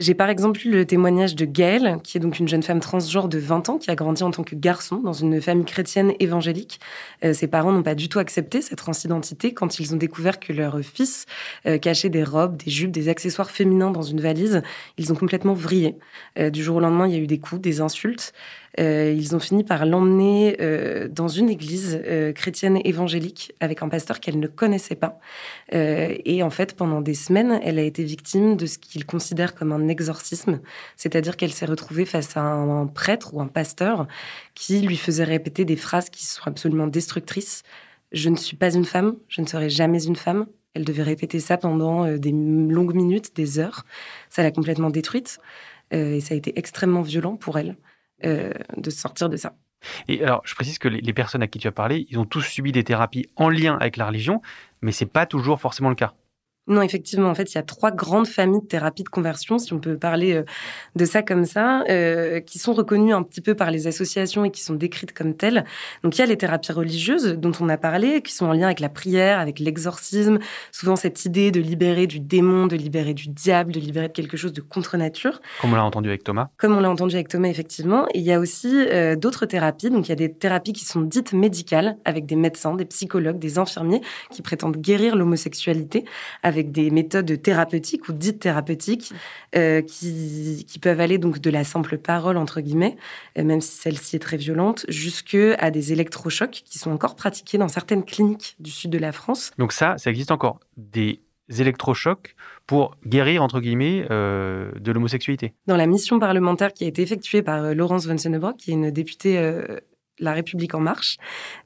J'ai 0.00 0.12
par 0.12 0.28
exemple 0.28 0.60
eu 0.66 0.70
le 0.70 0.84
témoignage 0.84 1.34
de 1.34 1.46
Gaëlle, 1.46 1.96
qui 2.04 2.18
est 2.18 2.20
donc 2.20 2.38
une 2.38 2.48
jeune 2.48 2.62
femme 2.62 2.80
transgenre 2.80 3.28
de 3.28 3.38
20 3.38 3.70
ans, 3.70 3.78
qui 3.78 3.90
a 3.90 3.94
grandi 3.94 4.22
en 4.22 4.32
tant 4.32 4.42
que 4.42 4.54
garçon 4.54 4.96
dans 4.96 5.14
une 5.14 5.40
famille 5.40 5.64
chrétienne 5.64 6.12
évangélique. 6.20 6.78
Euh, 7.24 7.32
ses 7.32 7.46
parents 7.46 7.72
n'ont 7.72 7.82
pas 7.82 7.94
du 7.94 8.10
tout 8.10 8.18
accepté 8.18 8.60
cette 8.60 8.76
transidentité 8.76 9.54
quand 9.54 9.80
ils 9.80 9.94
ont 9.94 9.96
découvert 9.96 10.40
que 10.40 10.52
leur 10.52 10.78
fils 10.80 11.24
cachait 11.80 12.10
des 12.10 12.22
robes, 12.22 12.58
des 12.58 12.70
jupes, 12.70 12.90
des 12.90 13.08
accessoires 13.08 13.50
féminins 13.50 13.90
dans 13.90 14.02
une 14.02 14.20
valise. 14.20 14.60
Ils 14.98 15.10
ont 15.10 15.16
complètement 15.16 15.54
vrillé. 15.54 15.96
Euh, 16.38 16.50
du 16.50 16.62
jour 16.62 16.76
au 16.76 16.80
lendemain, 16.80 17.06
il 17.06 17.12
y 17.12 17.16
a 17.16 17.20
eu 17.20 17.26
des 17.26 17.38
coups, 17.38 17.60
des 17.60 17.80
insultes. 17.80 18.32
Euh, 18.80 19.14
ils 19.14 19.36
ont 19.36 19.38
fini 19.38 19.64
par 19.64 19.84
l'emmener 19.84 20.56
euh, 20.60 21.06
dans 21.08 21.28
une 21.28 21.50
église 21.50 22.00
chrétienne 22.34 22.80
évangélique 22.84 23.52
avec 23.60 23.82
un 23.82 23.88
pasteur 23.88 24.20
qu'elle 24.20 24.38
ne 24.38 24.46
connaissait 24.46 24.96
pas. 24.96 25.18
et 25.72 26.42
en 26.42 26.50
fait, 26.50 26.74
pendant 26.74 27.00
des 27.00 27.14
semaines, 27.14 27.60
elle 27.62 27.78
a 27.78 27.82
été 27.82 28.02
victime 28.04 28.56
de 28.56 28.66
ce 28.66 28.78
qu'ils 28.78 29.04
considèrent 29.04 29.54
comme 29.54 29.72
un 29.72 29.88
exorcisme, 29.88 30.60
c'est-à-dire 30.96 31.36
qu'elle 31.36 31.52
s'est 31.52 31.66
retrouvée 31.66 32.04
face 32.04 32.36
à 32.36 32.40
un 32.40 32.86
prêtre 32.86 33.34
ou 33.34 33.40
un 33.40 33.46
pasteur 33.46 34.06
qui 34.54 34.80
lui 34.80 34.96
faisait 34.96 35.24
répéter 35.24 35.64
des 35.64 35.76
phrases 35.76 36.10
qui 36.10 36.26
sont 36.26 36.42
absolument 36.46 36.86
destructrices. 36.86 37.62
Je 38.12 38.28
ne 38.28 38.36
suis 38.36 38.56
pas 38.56 38.74
une 38.74 38.84
femme, 38.84 39.16
je 39.28 39.40
ne 39.40 39.46
serai 39.46 39.70
jamais 39.70 40.04
une 40.04 40.16
femme, 40.16 40.46
Elle 40.74 40.84
devait 40.84 41.02
répéter 41.02 41.40
ça 41.40 41.58
pendant 41.58 42.06
des 42.16 42.32
longues 42.32 42.94
minutes, 42.94 43.36
des 43.36 43.58
heures. 43.58 43.84
Ça 44.30 44.42
l'a 44.42 44.50
complètement 44.50 44.90
détruite. 44.90 45.38
Euh, 45.92 46.14
et 46.14 46.20
ça 46.20 46.34
a 46.34 46.36
été 46.36 46.58
extrêmement 46.58 47.02
violent 47.02 47.36
pour 47.36 47.58
elle 47.58 47.76
euh, 48.24 48.52
de 48.76 48.90
sortir 48.90 49.28
de 49.28 49.36
ça. 49.36 49.54
Et 50.08 50.22
alors, 50.22 50.42
je 50.44 50.54
précise 50.54 50.78
que 50.78 50.88
les, 50.88 51.12
personnes 51.12 51.42
à 51.42 51.48
qui 51.48 51.58
tu 51.58 51.66
as 51.66 51.72
parlé, 51.72 52.06
ils 52.08 52.18
ont 52.18 52.24
tous 52.24 52.42
subi 52.42 52.70
des 52.70 52.84
thérapies 52.84 53.26
en 53.36 53.48
lien 53.48 53.76
avec 53.80 53.96
la 53.96 54.06
religion, 54.06 54.40
mais 54.80 54.92
c'est 54.92 55.06
pas 55.06 55.26
toujours 55.26 55.60
forcément 55.60 55.88
le 55.88 55.96
cas. 55.96 56.14
Non, 56.68 56.80
effectivement, 56.80 57.28
en 57.28 57.34
fait, 57.34 57.52
il 57.52 57.56
y 57.56 57.58
a 57.58 57.64
trois 57.64 57.90
grandes 57.90 58.28
familles 58.28 58.60
de 58.60 58.66
thérapies 58.66 59.02
de 59.02 59.08
conversion, 59.08 59.58
si 59.58 59.72
on 59.72 59.80
peut 59.80 59.98
parler 59.98 60.34
euh, 60.34 60.44
de 60.94 61.04
ça 61.04 61.20
comme 61.20 61.44
ça, 61.44 61.82
euh, 61.90 62.38
qui 62.38 62.60
sont 62.60 62.72
reconnues 62.72 63.12
un 63.12 63.24
petit 63.24 63.40
peu 63.40 63.56
par 63.56 63.72
les 63.72 63.88
associations 63.88 64.44
et 64.44 64.52
qui 64.52 64.62
sont 64.62 64.74
décrites 64.74 65.12
comme 65.12 65.34
telles. 65.34 65.64
Donc, 66.04 66.16
il 66.16 66.20
y 66.20 66.22
a 66.22 66.26
les 66.26 66.36
thérapies 66.36 66.70
religieuses 66.70 67.36
dont 67.36 67.50
on 67.58 67.68
a 67.68 67.76
parlé, 67.76 68.22
qui 68.22 68.32
sont 68.32 68.46
en 68.46 68.52
lien 68.52 68.66
avec 68.66 68.78
la 68.78 68.88
prière, 68.88 69.40
avec 69.40 69.58
l'exorcisme, 69.58 70.38
souvent 70.70 70.94
cette 70.94 71.24
idée 71.24 71.50
de 71.50 71.60
libérer 71.60 72.06
du 72.06 72.20
démon, 72.20 72.68
de 72.68 72.76
libérer 72.76 73.14
du 73.14 73.28
diable, 73.28 73.72
de 73.72 73.80
libérer 73.80 74.06
de 74.06 74.12
quelque 74.12 74.36
chose 74.36 74.52
de 74.52 74.60
contre-nature. 74.60 75.40
Comme 75.62 75.72
on 75.72 75.76
l'a 75.76 75.84
entendu 75.84 76.10
avec 76.10 76.22
Thomas. 76.22 76.50
Comme 76.58 76.76
on 76.76 76.80
l'a 76.80 76.90
entendu 76.90 77.16
avec 77.16 77.26
Thomas, 77.26 77.48
effectivement. 77.48 78.06
Et 78.14 78.20
il 78.20 78.24
y 78.24 78.32
a 78.32 78.38
aussi 78.38 78.72
euh, 78.72 79.16
d'autres 79.16 79.46
thérapies. 79.46 79.90
Donc, 79.90 80.06
il 80.06 80.10
y 80.10 80.12
a 80.12 80.16
des 80.16 80.32
thérapies 80.32 80.72
qui 80.72 80.84
sont 80.84 81.00
dites 81.00 81.32
médicales, 81.32 81.96
avec 82.04 82.24
des 82.24 82.36
médecins, 82.36 82.76
des 82.76 82.84
psychologues, 82.84 83.40
des 83.40 83.58
infirmiers, 83.58 84.00
qui 84.30 84.42
prétendent 84.42 84.76
guérir 84.76 85.16
l'homosexualité 85.16 86.04
avec 86.52 86.70
des 86.70 86.90
méthodes 86.90 87.40
thérapeutiques 87.40 88.08
ou 88.08 88.12
dites 88.12 88.40
thérapeutiques 88.40 89.12
euh, 89.56 89.80
qui, 89.82 90.66
qui, 90.68 90.78
peuvent 90.78 91.00
aller 91.00 91.18
donc 91.18 91.40
de 91.40 91.50
la 91.50 91.64
simple 91.64 91.98
parole, 91.98 92.36
entre 92.36 92.60
guillemets, 92.60 92.96
euh, 93.38 93.44
même 93.44 93.60
si 93.60 93.76
celle-ci 93.76 94.16
est 94.16 94.20
très 94.20 94.36
violente, 94.36 94.84
jusque 94.88 95.36
à 95.58 95.70
des 95.70 95.92
électrochocs 95.92 96.62
qui 96.64 96.78
sont 96.78 96.90
encore 96.90 97.16
pratiqués 97.16 97.58
dans 97.58 97.68
certaines 97.68 98.04
cliniques 98.04 98.56
du 98.60 98.70
sud 98.70 98.90
de 98.90 98.98
la 98.98 99.12
France. 99.12 99.52
Donc 99.58 99.72
ça, 99.72 99.96
ça 99.98 100.10
existe 100.10 100.30
encore. 100.30 100.60
Des 100.76 101.20
électrochocs 101.58 102.34
pour 102.66 102.96
guérir, 103.06 103.42
entre 103.42 103.60
guillemets, 103.60 104.06
euh, 104.10 104.70
de 104.78 104.92
l'homosexualité. 104.92 105.54
Dans 105.66 105.76
la 105.76 105.86
mission 105.86 106.18
parlementaire 106.18 106.72
qui 106.72 106.84
a 106.84 106.86
été 106.86 107.02
effectuée 107.02 107.42
par 107.42 107.74
Laurence 107.74 108.06
von 108.06 108.18
Sennebrock, 108.18 108.56
qui 108.58 108.70
est 108.70 108.74
une 108.74 108.90
députée 108.90 109.38
la 110.18 110.32
République 110.32 110.74
en 110.74 110.80
marche, 110.80 111.16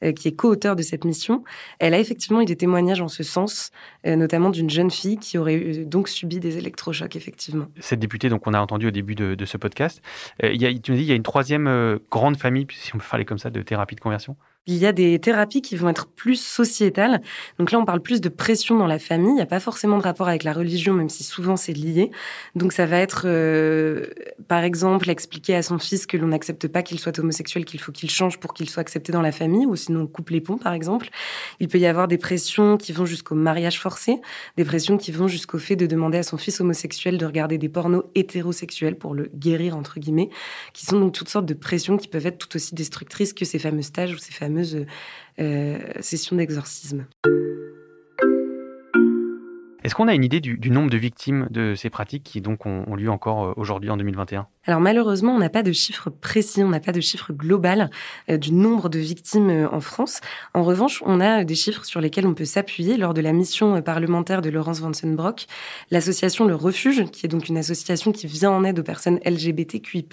euh, 0.03 0.13
qui 0.13 0.29
est 0.29 0.33
co-auteur 0.33 0.77
de 0.77 0.83
cette 0.83 1.05
mission, 1.05 1.45
elle 1.79 1.95
a 1.95 1.99
effectivement 1.99 2.41
eu 2.41 2.45
des 2.45 2.57
témoignages 2.57 3.01
en 3.01 3.09
ce 3.09 3.23
sens, 3.23 3.71
euh, 4.07 4.17
notamment 4.17 4.51
d'une 4.51 4.71
jeune 4.71 4.91
fille 4.91 5.19
qui 5.19 5.39
aurait 5.39 5.55
eu, 5.55 5.85
donc 5.85 6.09
subi 6.09 6.41
des 6.41 6.59
électrochocs, 6.59 7.17
effectivement. 7.17 7.67
Cette 7.81 8.01
députée, 8.01 8.29
donc 8.29 8.47
on 8.47 8.55
a 8.55 8.61
entendu 8.61 8.89
au 8.89 8.91
début 8.91 9.15
de, 9.15 9.45
ce 9.45 9.57
podcast, 9.57 10.03
euh, 10.43 10.53
y 10.53 10.81
tu 10.81 10.93
me 10.93 10.97
dis, 10.97 11.03
il 11.03 11.09
y 11.09 11.13
a 11.13 11.15
une 11.15 11.23
troisième 11.23 11.67
euh, 11.67 11.99
grande 12.11 12.37
famille, 12.37 12.67
si 12.71 12.95
on 12.95 12.99
peut 12.99 13.05
parler 13.09 13.25
comme 13.25 13.39
ça, 13.39 13.51
de 13.51 13.63
thérapie 13.63 13.95
de 13.95 14.01
conversion? 14.01 14.37
Il 14.67 14.77
y 14.77 14.87
a 14.87 14.93
des 14.93 15.19
thérapies 15.21 15.63
qui 15.63 15.77
vont 15.77 15.89
être 15.89 16.09
plus 16.09 16.41
sociétales. 16.41 17.23
Donc 17.59 17.71
là, 17.71 17.79
on 17.79 17.85
parle 17.85 18.01
plus 18.01 18.21
de 18.21 18.29
pression 18.29 18.77
dans 18.77 18.87
la 18.87 18.99
famille. 18.99 19.31
Il 19.31 19.37
n'y 19.37 19.41
a 19.41 19.47
pas 19.47 19.61
forcément 19.61 19.97
de 19.99 20.03
rapport 20.03 20.29
avec 20.29 20.43
la 20.43 20.53
religion, 20.53 20.93
même 20.93 21.09
si 21.09 21.23
souvent 21.23 21.57
c'est 21.57 21.73
lié. 21.73 22.11
Donc 22.57 22.73
ça 22.73 22.85
va 22.85 22.99
être, 22.99 23.23
euh, 23.27 24.07
par 24.49 24.65
exemple, 24.65 25.09
expliquer 25.09 25.55
à 25.55 25.63
son 25.63 25.79
fils 25.79 26.07
que 26.07 26.17
l'on 26.17 26.29
n'accepte 26.29 26.67
pas 26.67 26.83
qu'il 26.83 26.99
soit 26.99 27.17
homosexuel, 27.19 27.65
qu'il 27.65 27.81
faut 27.81 27.93
qu'il 27.93 28.11
change 28.11 28.39
pour 28.41 28.55
qu'il 28.55 28.69
soit 28.69 28.81
accepté 28.81 29.13
dans 29.13 29.23
la 29.23 29.31
famille, 29.31 29.67
ou 29.67 29.77
sinon 29.77 30.03
on 30.03 30.07
coupe 30.09 30.31
les 30.31 30.41
ponts, 30.41 30.59
par 30.59 30.73
exemple. 30.73 31.11
Il 31.61 31.69
peut 31.69 31.79
y 31.79 31.87
avoir 31.87 32.09
des 32.09 32.19
pressions 32.19 32.77
qui 32.77 32.93
vont 32.93 33.07
jusqu'au 33.07 33.37
mariage 33.37 33.79
forcé, 33.79 34.21
des 34.57 34.65
pressions 34.65 34.97
qui 34.97 35.13
vont 35.13 35.29
jusqu'au 35.29 35.59
fait 35.59 35.77
de 35.77 35.87
demander 35.87 36.19
à 36.19 36.23
son 36.25 36.39
fils 36.39 36.61
homosexuel 36.61 37.19
de 37.19 37.27
regarder 37.27 37.57
des 37.57 37.69
pornos 37.69 38.05
hétérosexuels 38.17 38.97
pour 38.97 39.15
le 39.15 39.31
guérir, 39.33 39.77
entre 39.77 40.01
guillemets, 40.01 40.31
qui 40.73 40.87
sont 40.87 40.99
donc 40.99 41.13
toutes 41.13 41.29
sortes 41.29 41.47
de 41.47 41.55
pressions 41.55 41.97
qui 41.97 42.09
peuvent 42.09 42.27
être 42.27 42.39
tout 42.39 42.57
aussi 42.57 42.75
destructrices 42.75 43.33
que 43.33 43.45
ces 43.45 43.61
fameux 43.61 43.83
stages 43.83 44.13
ou 44.13 44.19
ces 44.19 44.33
fameux 44.33 44.56
euh, 45.39 45.79
session 46.01 46.37
d'exorcisme. 46.37 47.07
Est-ce 49.85 49.95
qu'on 49.95 50.09
a 50.09 50.15
une 50.15 50.25
idée 50.25 50.41
du, 50.41 50.71
nombre 50.71 50.91
de 50.91 50.97
victimes 50.97 51.47
de 51.51 51.75
ces 51.77 51.91
pratiques 51.91 52.25
qui 52.25 52.41
donc 52.41 52.67
ont, 52.67 52.85
ont 52.89 52.97
lieu 52.97 53.11
encore 53.11 53.57
aujourd'hui 53.57 53.91
en 53.91 53.97
2021 53.97 54.49
alors 54.67 54.81
malheureusement, 54.81 55.33
on 55.33 55.39
n'a 55.39 55.49
pas 55.49 55.63
de 55.63 55.73
chiffre 55.73 56.11
précis, 56.11 56.63
on 56.65 56.69
n'a 56.69 56.81
pas 56.81 56.93
de 56.93 57.01
chiffre 57.01 57.33
global 57.33 57.91
euh, 58.29 58.37
du 58.37 58.53
nombre 58.53 58.89
de 58.89 58.99
victimes 58.99 59.51
euh, 59.51 59.69
en 59.71 59.81
France. 59.81 60.21
En 60.55 60.65
revanche, 60.65 61.03
on 61.07 61.21
a 61.21 61.45
des 61.45 61.55
chiffres 61.55 61.85
sur 61.85 62.01
lesquels 62.01 62.27
on 62.27 62.35
peut 62.35 62.45
s'appuyer 62.45 62.97
lors 62.97 63.15
de 63.15 63.21
la 63.21 63.33
mission 63.33 63.77
euh, 63.77 63.81
parlementaire 63.81 64.43
de 64.43 64.51
Laurence 64.51 64.81
Vansenbrock. 64.81 65.47
L'association 65.91 66.47
Le 66.47 66.55
Refuge, 66.55 67.05
qui 67.11 67.27
est 67.27 67.29
donc 67.29 67.49
une 67.49 67.59
association 67.59 68.11
qui 68.11 68.27
vient 68.27 68.51
en 68.51 68.65
aide 68.65 68.79
aux 68.79 68.83
personnes 68.83 69.21
LGBTQI+, 69.25 70.07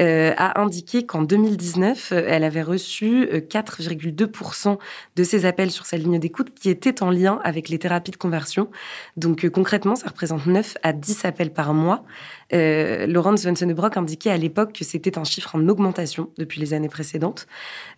euh, 0.00 0.32
a 0.36 0.60
indiqué 0.60 1.06
qu'en 1.06 1.22
2019, 1.22 2.12
elle 2.12 2.44
avait 2.44 2.62
reçu 2.62 3.26
4,2% 3.26 4.78
de 5.16 5.24
ses 5.24 5.46
appels 5.46 5.70
sur 5.70 5.86
sa 5.86 5.96
ligne 5.96 6.18
d'écoute 6.18 6.52
qui 6.54 6.70
étaient 6.70 7.02
en 7.02 7.10
lien 7.10 7.40
avec 7.44 7.68
les 7.68 7.78
thérapies 7.78 8.10
de 8.10 8.16
conversion. 8.16 8.68
Donc 9.16 9.48
concrètement, 9.48 9.94
ça 9.94 10.08
représente 10.08 10.46
9 10.46 10.76
à 10.82 10.92
10 10.92 11.24
appels 11.24 11.52
par 11.52 11.74
mois. 11.74 12.04
Euh, 12.52 13.06
Laurence 13.06 13.44
Vansenebrock 13.44 13.96
indiquait 13.96 14.30
à 14.30 14.36
l'époque 14.36 14.72
que 14.72 14.84
c'était 14.84 15.18
un 15.18 15.24
chiffre 15.24 15.54
en 15.54 15.68
augmentation 15.68 16.30
depuis 16.38 16.60
les 16.60 16.74
années 16.74 16.88
précédentes. 16.88 17.46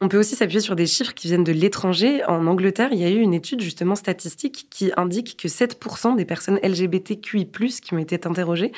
On 0.01 0.09
peut 0.09 0.19
aussi 0.19 0.37
s'appuyer 0.37 0.61
sur 0.61 0.77
des 0.77 0.87
chiffres 0.87 1.15
qui 1.15 1.29
viennent 1.29 1.45
de 1.45 1.53
l'étranger. 1.53 2.25
En 2.25 2.47
Angleterre, 2.47 2.91
il 2.93 2.99
y 2.99 3.05
a 3.05 3.11
eu 3.11 3.19
une 3.19 3.35
étude 3.35 3.61
justement 3.61 3.95
statistique 3.95 4.67
qui 4.71 4.93
indique 4.97 5.37
que 5.37 5.49
7% 5.49 6.17
des 6.17 6.25
personnes 6.25 6.59
LGBTQI+, 6.63 7.47
qui 7.47 7.95
ont 7.95 7.99
été 7.99 8.21
interrogées, 8.27 8.73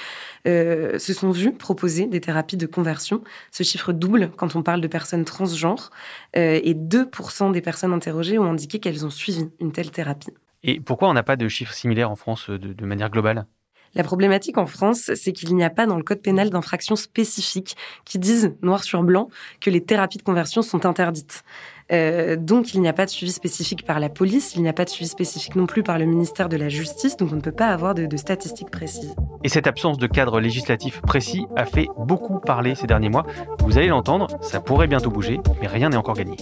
euh, 0.47 0.99
se 0.99 1.13
sont 1.13 1.31
vues 1.31 1.53
proposer 1.53 2.07
des 2.07 2.21
thérapies 2.21 2.57
de 2.57 2.67
conversion. 2.67 3.23
Ce 3.51 3.63
chiffre 3.63 3.93
double 3.93 4.31
quand 4.37 4.57
on 4.57 4.63
parle 4.63 4.81
de 4.81 4.89
personnes 4.89 5.25
transgenres. 5.25 5.91
Euh, 6.37 6.61
et 6.63 6.75
2% 6.75 7.53
des 7.53 7.61
personnes 7.61 7.93
interrogées 7.93 8.39
ont 8.39 8.51
indiqué 8.51 8.79
qu'elles 8.79 9.05
ont 9.05 9.11
suivi 9.11 9.49
une 9.61 9.73
telle 9.73 9.91
thérapie. 9.91 10.33
Et 10.63 10.81
pourquoi 10.81 11.09
on 11.09 11.13
n'a 11.13 11.23
pas 11.23 11.37
de 11.37 11.49
chiffres 11.49 11.75
similaires 11.75 12.11
en 12.11 12.17
France 12.17 12.49
de, 12.49 12.73
de 12.73 12.87
manière 12.87 13.11
globale? 13.11 13.47
La 13.95 14.03
problématique 14.03 14.59
en 14.59 14.67
France, 14.67 15.11
c'est 15.15 15.33
qu'il 15.33 15.55
n'y 15.55 15.65
a 15.65 15.71
pas 15.71 15.87
dans 15.87 15.97
le 15.97 16.03
code 16.03 16.21
pénal 16.21 16.51
d'infractions 16.51 16.97
spécifiques 16.97 17.77
qui 18.05 18.19
disent 18.19 18.55
noir 18.63 18.85
sur 18.85 19.03
blanc 19.03 19.29
que 19.61 19.71
les 19.71 19.83
thérapies 19.83 20.19
de 20.19 20.23
conversion 20.23 20.63
sont 20.63 20.87
interdites. 20.87 21.45
Euh, 21.93 22.37
donc 22.37 22.73
il 22.73 22.81
n'y 22.81 22.89
a 22.89 22.95
pas 22.95 23.05
de 23.05 23.11
suivi 23.11 23.31
spécifique 23.31 23.85
par 23.85 24.01
la 24.01 24.09
police, 24.09 24.55
il 24.57 24.63
n'y 24.63 24.69
a 24.69 24.73
pas 24.73 24.87
de 24.87 24.91
suivi 24.91 25.09
spécifique 25.09 25.55
non 25.55 25.67
plus 25.67 25.83
par 25.83 25.99
le 25.99 26.07
ministère 26.07 26.49
de 26.49 26.57
la 26.57 26.71
Justice, 26.71 27.17
donc 27.17 27.31
on 27.33 27.37
ne 27.37 27.41
peut 27.43 27.53
pas 27.53 27.69
avoir 27.69 27.95
de, 27.95 28.07
de 28.07 28.17
statistiques 28.17 28.71
précises. 28.71 29.15
Et 29.43 29.51
cette 29.51 29.67
absence 29.67 29.99
de 29.99 30.07
cadre 30.07 30.41
législatif 30.41 31.03
précis 31.03 31.45
a 31.57 31.67
fait 31.67 31.89
beaucoup 31.99 32.41
parler 32.41 32.75
ces 32.75 32.87
derniers 32.87 33.11
mois. 33.11 33.27
Vous 33.61 33.77
allez 33.77 33.89
l'entendre, 33.89 34.29
ça 34.41 34.61
pourrait 34.61 34.87
bientôt 34.87 35.11
bouger, 35.11 35.41
mais 35.61 35.67
rien 35.67 35.91
n'est 35.91 35.97
encore 35.97 36.15
gagné. 36.15 36.37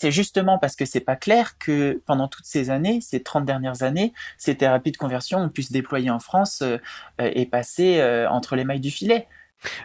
C'est 0.00 0.12
justement 0.12 0.56
parce 0.56 0.76
que 0.76 0.86
c'est 0.86 1.00
pas 1.00 1.14
clair 1.14 1.58
que 1.58 2.00
pendant 2.06 2.26
toutes 2.26 2.46
ces 2.46 2.70
années, 2.70 3.02
ces 3.02 3.22
30 3.22 3.44
dernières 3.44 3.82
années, 3.82 4.14
ces 4.38 4.54
thérapies 4.56 4.92
de 4.92 4.96
conversion 4.96 5.40
ont 5.40 5.50
pu 5.50 5.62
se 5.62 5.74
déployer 5.74 6.08
en 6.08 6.20
France 6.20 6.62
euh, 6.62 6.78
et 7.18 7.44
passer 7.44 8.00
euh, 8.00 8.26
entre 8.30 8.56
les 8.56 8.64
mailles 8.64 8.80
du 8.80 8.90
filet. 8.90 9.26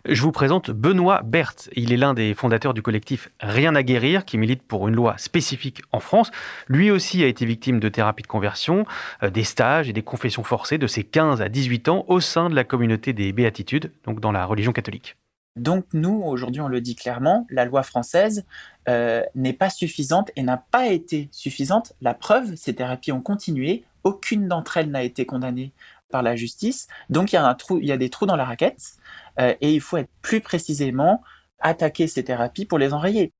Je 0.07 0.21
vous 0.21 0.31
présente 0.31 0.71
Benoît 0.71 1.21
Berthe. 1.21 1.69
Il 1.75 1.91
est 1.91 1.97
l'un 1.97 2.13
des 2.13 2.33
fondateurs 2.33 2.73
du 2.73 2.81
collectif 2.81 3.29
Rien 3.41 3.75
à 3.75 3.83
guérir 3.83 4.23
qui 4.23 4.37
milite 4.37 4.63
pour 4.63 4.87
une 4.87 4.95
loi 4.95 5.17
spécifique 5.17 5.81
en 5.91 5.99
France. 5.99 6.31
Lui 6.69 6.91
aussi 6.91 7.21
a 7.21 7.27
été 7.27 7.45
victime 7.45 7.81
de 7.81 7.89
thérapie 7.89 8.23
de 8.23 8.27
conversion, 8.27 8.85
euh, 9.21 9.29
des 9.29 9.43
stages 9.43 9.89
et 9.89 9.93
des 9.93 10.01
confessions 10.01 10.45
forcées 10.45 10.77
de 10.77 10.87
ses 10.87 11.03
15 11.03 11.41
à 11.41 11.49
18 11.49 11.89
ans 11.89 12.05
au 12.07 12.21
sein 12.21 12.49
de 12.49 12.55
la 12.55 12.63
communauté 12.63 13.11
des 13.11 13.33
béatitudes, 13.33 13.91
donc 14.05 14.21
dans 14.21 14.31
la 14.31 14.45
religion 14.45 14.71
catholique. 14.71 15.17
Donc 15.55 15.85
nous, 15.93 16.21
aujourd'hui, 16.23 16.61
on 16.61 16.67
le 16.67 16.81
dit 16.81 16.95
clairement, 16.95 17.47
la 17.49 17.65
loi 17.65 17.83
française 17.83 18.45
euh, 18.89 19.23
n'est 19.35 19.53
pas 19.53 19.69
suffisante 19.69 20.31
et 20.35 20.43
n'a 20.43 20.57
pas 20.57 20.87
été 20.87 21.29
suffisante. 21.31 21.93
La 22.01 22.13
preuve, 22.13 22.55
ces 22.55 22.75
thérapies 22.75 23.13
ont 23.13 23.21
continué, 23.21 23.85
aucune 24.03 24.47
d'entre 24.47 24.77
elles 24.77 24.91
n'a 24.91 25.03
été 25.03 25.25
condamnée 25.25 25.71
par 26.09 26.23
la 26.23 26.35
justice. 26.35 26.87
Donc 27.09 27.31
il 27.31 27.35
y 27.35 27.39
a, 27.39 27.45
un 27.45 27.55
trou, 27.55 27.79
il 27.79 27.85
y 27.85 27.91
a 27.91 27.97
des 27.97 28.09
trous 28.09 28.25
dans 28.25 28.35
la 28.35 28.45
raquette 28.45 28.95
euh, 29.39 29.53
et 29.61 29.73
il 29.73 29.81
faut 29.81 29.97
être 29.97 30.11
plus 30.21 30.41
précisément 30.41 31.23
attaquer 31.59 32.07
ces 32.07 32.23
thérapies 32.23 32.65
pour 32.65 32.77
les 32.77 32.93
enrayer. 32.93 33.31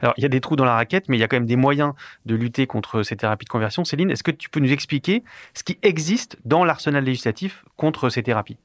Alors, 0.00 0.14
il 0.16 0.22
y 0.22 0.26
a 0.26 0.28
des 0.28 0.40
trous 0.40 0.56
dans 0.56 0.64
la 0.64 0.74
raquette, 0.74 1.08
mais 1.08 1.16
il 1.16 1.20
y 1.20 1.22
a 1.22 1.28
quand 1.28 1.36
même 1.36 1.46
des 1.46 1.56
moyens 1.56 1.92
de 2.26 2.34
lutter 2.34 2.66
contre 2.66 3.02
ces 3.02 3.16
thérapies 3.16 3.44
de 3.44 3.50
conversion. 3.50 3.84
Céline, 3.84 4.10
est-ce 4.10 4.22
que 4.22 4.30
tu 4.30 4.50
peux 4.50 4.60
nous 4.60 4.72
expliquer 4.72 5.22
ce 5.54 5.62
qui 5.62 5.78
existe 5.82 6.36
dans 6.44 6.64
l'arsenal 6.64 7.04
législatif 7.04 7.64
contre 7.76 8.08
ces 8.08 8.22
thérapies? 8.22 8.56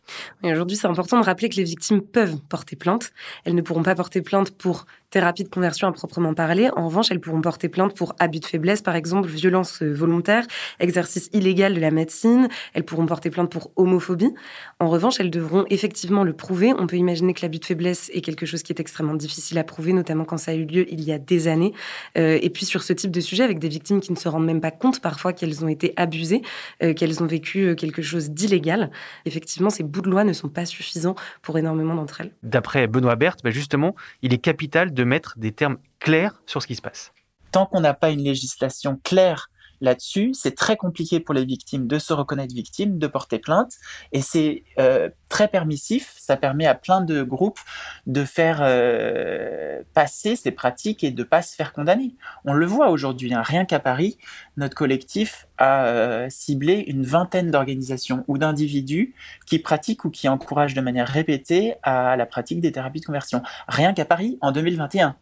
Aujourd'hui, 0.43 0.75
c'est 0.75 0.87
important 0.87 1.19
de 1.19 1.25
rappeler 1.25 1.49
que 1.49 1.55
les 1.55 1.63
victimes 1.63 2.01
peuvent 2.01 2.37
porter 2.49 2.75
plainte. 2.75 3.11
Elles 3.45 3.55
ne 3.55 3.61
pourront 3.61 3.83
pas 3.83 3.95
porter 3.95 4.21
plainte 4.21 4.51
pour 4.51 4.85
thérapie 5.09 5.43
de 5.43 5.49
conversion 5.49 5.87
à 5.87 5.91
proprement 5.91 6.33
parler. 6.33 6.69
En 6.75 6.85
revanche, 6.85 7.07
elles 7.11 7.19
pourront 7.19 7.41
porter 7.41 7.69
plainte 7.69 7.95
pour 7.95 8.15
abus 8.19 8.39
de 8.39 8.45
faiblesse, 8.45 8.81
par 8.81 8.95
exemple, 8.95 9.27
violence 9.27 9.81
volontaire, 9.81 10.45
exercice 10.79 11.29
illégal 11.33 11.73
de 11.73 11.79
la 11.79 11.91
médecine. 11.91 12.47
Elles 12.73 12.85
pourront 12.85 13.05
porter 13.05 13.29
plainte 13.29 13.51
pour 13.51 13.71
homophobie. 13.75 14.33
En 14.79 14.87
revanche, 14.87 15.19
elles 15.19 15.31
devront 15.31 15.65
effectivement 15.69 16.23
le 16.23 16.33
prouver. 16.33 16.73
On 16.77 16.87
peut 16.87 16.97
imaginer 16.97 17.33
que 17.33 17.41
l'abus 17.41 17.59
de 17.59 17.65
faiblesse 17.65 18.09
est 18.13 18.21
quelque 18.21 18.45
chose 18.45 18.63
qui 18.63 18.71
est 18.71 18.79
extrêmement 18.79 19.15
difficile 19.15 19.57
à 19.57 19.63
prouver, 19.63 19.93
notamment 19.93 20.25
quand 20.25 20.37
ça 20.37 20.51
a 20.51 20.55
eu 20.55 20.65
lieu 20.65 20.91
il 20.91 21.01
y 21.03 21.11
a 21.11 21.18
des 21.25 21.47
années. 21.47 21.73
Euh, 22.17 22.39
et 22.41 22.49
puis 22.49 22.65
sur 22.65 22.83
ce 22.83 22.93
type 22.93 23.11
de 23.11 23.19
sujet, 23.19 23.43
avec 23.43 23.59
des 23.59 23.69
victimes 23.69 24.01
qui 24.01 24.11
ne 24.11 24.17
se 24.17 24.27
rendent 24.27 24.45
même 24.45 24.61
pas 24.61 24.71
compte 24.71 25.01
parfois 25.01 25.33
qu'elles 25.33 25.63
ont 25.63 25.67
été 25.67 25.93
abusées, 25.95 26.41
euh, 26.83 26.93
qu'elles 26.93 27.23
ont 27.23 27.27
vécu 27.27 27.75
quelque 27.75 28.01
chose 28.01 28.31
d'illégal. 28.31 28.91
Effectivement, 29.25 29.69
ces 29.69 29.83
bouts 29.83 30.01
de 30.01 30.09
loi 30.09 30.23
ne 30.23 30.33
sont 30.33 30.49
pas 30.49 30.65
suffisants 30.65 31.15
pour 31.41 31.57
énormément 31.57 31.95
d'entre 31.95 32.21
elles. 32.21 32.31
D'après 32.43 32.87
Benoît 32.87 33.15
Berthe, 33.15 33.39
bah 33.43 33.51
justement, 33.51 33.95
il 34.21 34.33
est 34.33 34.39
capital 34.39 34.93
de 34.93 35.03
mettre 35.03 35.35
des 35.37 35.51
termes 35.51 35.77
clairs 35.99 36.41
sur 36.45 36.61
ce 36.61 36.67
qui 36.67 36.75
se 36.75 36.81
passe. 36.81 37.11
Tant 37.51 37.65
qu'on 37.65 37.81
n'a 37.81 37.93
pas 37.93 38.11
une 38.11 38.23
législation 38.23 38.99
claire 39.03 39.49
là-dessus, 39.81 40.33
c'est 40.33 40.55
très 40.55 40.77
compliqué 40.77 41.19
pour 41.19 41.33
les 41.33 41.45
victimes 41.45 41.87
de 41.87 41.99
se 41.99 42.13
reconnaître 42.13 42.53
victimes, 42.53 42.97
de 42.97 43.07
porter 43.07 43.39
plainte, 43.39 43.73
et 44.11 44.21
c'est 44.21 44.63
euh, 44.79 45.09
très 45.29 45.47
permissif. 45.47 46.15
Ça 46.17 46.37
permet 46.37 46.65
à 46.65 46.75
plein 46.75 47.01
de 47.01 47.23
groupes 47.23 47.59
de 48.07 48.23
faire 48.23 48.59
euh, 48.61 49.81
passer 49.93 50.35
ces 50.35 50.51
pratiques 50.51 51.03
et 51.03 51.11
de 51.11 51.23
pas 51.23 51.41
se 51.41 51.55
faire 51.55 51.73
condamner. 51.73 52.15
On 52.45 52.53
le 52.53 52.65
voit 52.65 52.89
aujourd'hui, 52.89 53.33
hein. 53.33 53.41
rien 53.41 53.65
qu'à 53.65 53.79
Paris, 53.79 54.17
notre 54.57 54.75
collectif 54.75 55.47
a 55.57 55.85
euh, 55.85 56.27
ciblé 56.29 56.83
une 56.87 57.03
vingtaine 57.03 57.51
d'organisations 57.51 58.23
ou 58.27 58.37
d'individus 58.37 59.15
qui 59.45 59.59
pratiquent 59.59 60.05
ou 60.05 60.09
qui 60.09 60.27
encouragent 60.27 60.73
de 60.73 60.81
manière 60.81 61.07
répétée 61.07 61.75
à 61.83 62.15
la 62.15 62.25
pratique 62.25 62.61
des 62.61 62.71
thérapies 62.71 63.01
de 63.01 63.05
conversion. 63.05 63.41
Rien 63.67 63.93
qu'à 63.93 64.05
Paris 64.05 64.37
en 64.41 64.51
2021. 64.51 65.15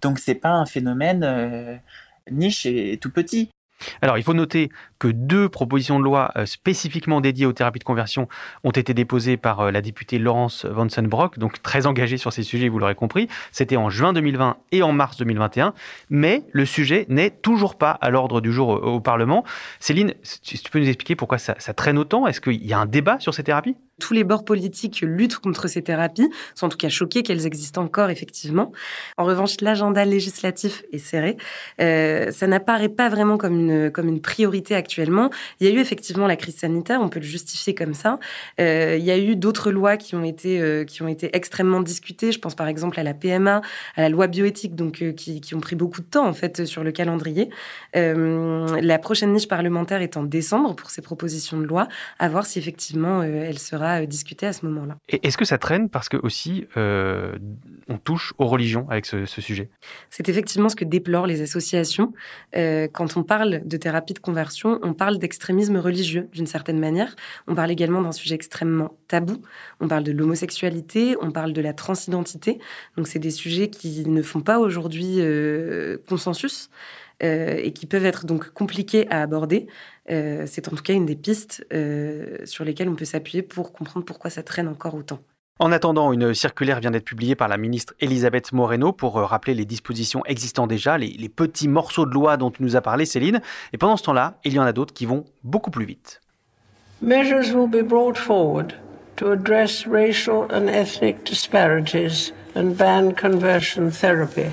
Donc 0.00 0.18
c'est 0.18 0.34
pas 0.34 0.50
un 0.50 0.66
phénomène 0.66 1.80
niche 2.30 2.66
et 2.66 2.98
tout 3.00 3.10
petit. 3.10 3.50
Alors, 4.02 4.18
il 4.18 4.24
faut 4.24 4.34
noter 4.34 4.70
que 4.98 5.08
deux 5.08 5.48
propositions 5.48 5.98
de 5.98 6.04
loi 6.04 6.32
euh, 6.36 6.46
spécifiquement 6.46 7.20
dédiées 7.20 7.46
aux 7.46 7.52
thérapies 7.52 7.78
de 7.78 7.84
conversion 7.84 8.28
ont 8.62 8.70
été 8.70 8.94
déposées 8.94 9.36
par 9.36 9.60
euh, 9.60 9.70
la 9.70 9.80
députée 9.80 10.18
Laurence 10.18 10.64
Vansenbrock, 10.64 11.38
donc 11.38 11.62
très 11.62 11.86
engagée 11.86 12.16
sur 12.16 12.32
ces 12.32 12.42
sujets, 12.42 12.68
vous 12.68 12.78
l'aurez 12.78 12.94
compris. 12.94 13.28
C'était 13.52 13.76
en 13.76 13.90
juin 13.90 14.12
2020 14.12 14.56
et 14.72 14.82
en 14.82 14.92
mars 14.92 15.16
2021, 15.18 15.74
mais 16.10 16.42
le 16.52 16.64
sujet 16.64 17.06
n'est 17.08 17.30
toujours 17.30 17.76
pas 17.76 17.92
à 17.92 18.10
l'ordre 18.10 18.40
du 18.40 18.52
jour 18.52 18.68
au, 18.68 19.00
Parlement. 19.04 19.44
Céline, 19.80 20.14
tu 20.42 20.58
peux 20.70 20.78
nous 20.78 20.88
expliquer 20.88 21.14
pourquoi 21.14 21.36
ça 21.36 21.54
traîne 21.74 21.98
autant? 21.98 22.26
Est-ce 22.26 22.40
qu'il 22.40 22.64
y 22.64 22.72
a 22.72 22.78
un 22.78 22.86
débat 22.86 23.18
sur 23.20 23.34
ces 23.34 23.42
thérapies? 23.42 23.76
Tous 24.00 24.12
les 24.12 24.24
bords 24.24 24.44
politiques 24.44 25.00
luttent 25.02 25.38
contre 25.38 25.68
ces 25.68 25.82
thérapies, 25.82 26.28
sont 26.54 26.66
en 26.66 26.68
tout 26.68 26.76
cas 26.76 26.88
choqués 26.88 27.22
qu'elles 27.22 27.46
existent 27.46 27.82
encore 27.82 28.10
effectivement. 28.10 28.72
En 29.16 29.24
revanche, 29.24 29.60
l'agenda 29.60 30.04
législatif 30.04 30.82
est 30.92 30.98
serré. 30.98 31.36
Euh, 31.80 32.30
ça 32.32 32.46
n'apparaît 32.46 32.88
pas 32.88 33.08
vraiment 33.08 33.36
comme 33.36 33.54
une, 33.54 33.90
comme 33.90 34.08
une 34.08 34.20
priorité 34.20 34.74
actuellement. 34.74 35.30
Il 35.60 35.68
y 35.68 35.70
a 35.70 35.74
eu 35.74 35.78
effectivement 35.78 36.26
la 36.26 36.36
crise 36.36 36.56
sanitaire, 36.56 37.00
on 37.00 37.08
peut 37.08 37.20
le 37.20 37.26
justifier 37.26 37.74
comme 37.74 37.94
ça. 37.94 38.18
Euh, 38.60 38.96
il 38.98 39.04
y 39.04 39.10
a 39.10 39.18
eu 39.18 39.36
d'autres 39.36 39.70
lois 39.70 39.96
qui 39.96 40.14
ont, 40.14 40.24
été, 40.24 40.60
euh, 40.60 40.84
qui 40.84 41.02
ont 41.02 41.08
été 41.08 41.34
extrêmement 41.36 41.80
discutées. 41.80 42.32
Je 42.32 42.38
pense 42.38 42.54
par 42.54 42.66
exemple 42.66 42.98
à 42.98 43.02
la 43.02 43.14
PMA, 43.14 43.62
à 43.96 44.00
la 44.00 44.08
loi 44.08 44.26
bioéthique, 44.26 44.74
donc, 44.74 45.04
qui, 45.16 45.40
qui, 45.40 45.54
ont 45.54 45.60
pris 45.60 45.76
beaucoup 45.76 46.00
de 46.00 46.06
temps 46.06 46.26
en 46.26 46.32
fait 46.32 46.64
sur 46.64 46.82
le 46.82 46.92
calendrier. 46.92 47.50
La 47.94 48.98
prochaine 48.98 49.32
niche 49.32 49.48
parlementaire 49.48 50.02
est 50.02 50.16
en 50.16 50.24
décembre 50.24 50.74
pour 50.74 50.90
ces 50.90 51.02
propositions 51.02 51.58
de 51.58 51.64
loi, 51.64 51.88
à 52.18 52.28
voir 52.28 52.46
si 52.46 52.58
effectivement 52.58 53.22
elle 53.22 53.58
sera 53.58 53.83
euh, 53.84 54.06
discuter 54.06 54.46
à 54.46 54.52
ce 54.52 54.66
moment-là. 54.66 54.96
Est-ce 55.08 55.36
que 55.36 55.44
ça 55.44 55.58
traîne 55.58 55.88
parce 55.88 56.08
que 56.08 56.16
aussi 56.16 56.66
euh, 56.76 57.36
on 57.88 57.98
touche 57.98 58.34
aux 58.38 58.46
religions 58.46 58.86
avec 58.90 59.06
ce, 59.06 59.24
sujet? 59.26 59.70
C'est 60.10 60.28
effectivement 60.28 60.68
ce 60.68 60.76
que 60.76 60.84
déplorent 60.84 61.26
les 61.26 61.42
associations. 61.42 62.12
Euh, 62.56 62.88
quand 62.92 63.16
on 63.16 63.22
parle 63.22 63.62
de 63.64 63.76
thérapie 63.76 64.14
de 64.14 64.18
conversion, 64.18 64.78
on 64.82 64.94
parle 64.94 65.18
d'extrémisme 65.18 65.76
religieux 65.76 66.28
d'une 66.32 66.46
certaine 66.46 66.78
manière. 66.78 67.14
On 67.46 67.54
parle 67.54 67.70
également 67.70 68.02
d'un 68.02 68.12
sujet 68.12 68.34
extrêmement 68.34 68.96
tabou. 69.08 69.42
On 69.80 69.88
parle 69.88 70.04
de 70.04 70.12
l'homosexualité, 70.12 71.16
on 71.20 71.30
parle 71.30 71.52
de 71.52 71.60
la 71.60 71.72
transidentité. 71.72 72.58
Donc 72.96 73.08
c'est 73.08 73.18
des 73.18 73.30
sujets 73.30 73.68
qui 73.68 74.06
ne 74.06 74.22
font 74.22 74.40
pas 74.40 74.58
aujourd'hui 74.58 75.20
consensus. 76.08 76.70
Euh, 77.24 77.58
et 77.62 77.72
qui 77.72 77.86
peuvent 77.86 78.04
être 78.04 78.26
donc 78.26 78.50
compliqués 78.50 79.10
à 79.10 79.22
aborder. 79.22 79.66
Euh, 80.10 80.44
c'est 80.46 80.68
en 80.68 80.76
tout 80.76 80.82
cas 80.82 80.92
une 80.92 81.06
des 81.06 81.16
pistes 81.16 81.66
euh, 81.72 82.36
sur 82.44 82.64
lesquelles 82.64 82.88
on 82.88 82.96
peut 82.96 83.06
s'appuyer 83.06 83.42
pour 83.42 83.72
comprendre 83.72 84.04
pourquoi 84.04 84.30
ça 84.30 84.42
traîne 84.42 84.68
encore 84.68 84.94
autant. 84.94 85.20
En 85.58 85.72
attendant, 85.72 86.12
une 86.12 86.34
circulaire 86.34 86.80
vient 86.80 86.90
d'être 86.90 87.04
publiée 87.04 87.34
par 87.34 87.48
la 87.48 87.56
ministre 87.56 87.94
Elisabeth 88.00 88.52
Moreno 88.52 88.92
pour 88.92 89.14
rappeler 89.14 89.54
les 89.54 89.64
dispositions 89.64 90.22
existantes 90.26 90.68
déjà, 90.68 90.98
les, 90.98 91.08
les, 91.08 91.28
petits 91.28 91.68
morceaux 91.68 92.04
de 92.04 92.12
loi 92.12 92.36
dont 92.36 92.50
tu 92.50 92.62
nous 92.62 92.76
as 92.76 92.82
parlé, 92.82 93.06
Céline. 93.06 93.40
Et 93.72 93.78
pendant 93.78 93.96
ce 93.96 94.02
temps-là, 94.02 94.38
il 94.44 94.52
y 94.52 94.58
en 94.58 94.64
a 94.64 94.72
d'autres 94.72 94.92
qui 94.92 95.06
vont 95.06 95.24
beaucoup 95.44 95.70
plus 95.70 95.86
vite. 95.86 96.20
Measures 97.00 97.54
will 97.54 97.70
be 97.70 97.86
brought 97.86 98.18
forward 98.18 98.74
to 99.16 99.30
address 99.30 99.86
racial 99.86 100.46
and 100.50 100.68
ethnic 100.68 101.24
disparities 101.24 102.32
and 102.54 102.76
ban 102.76 103.12
conversion 103.12 103.90
therapy. 103.90 104.50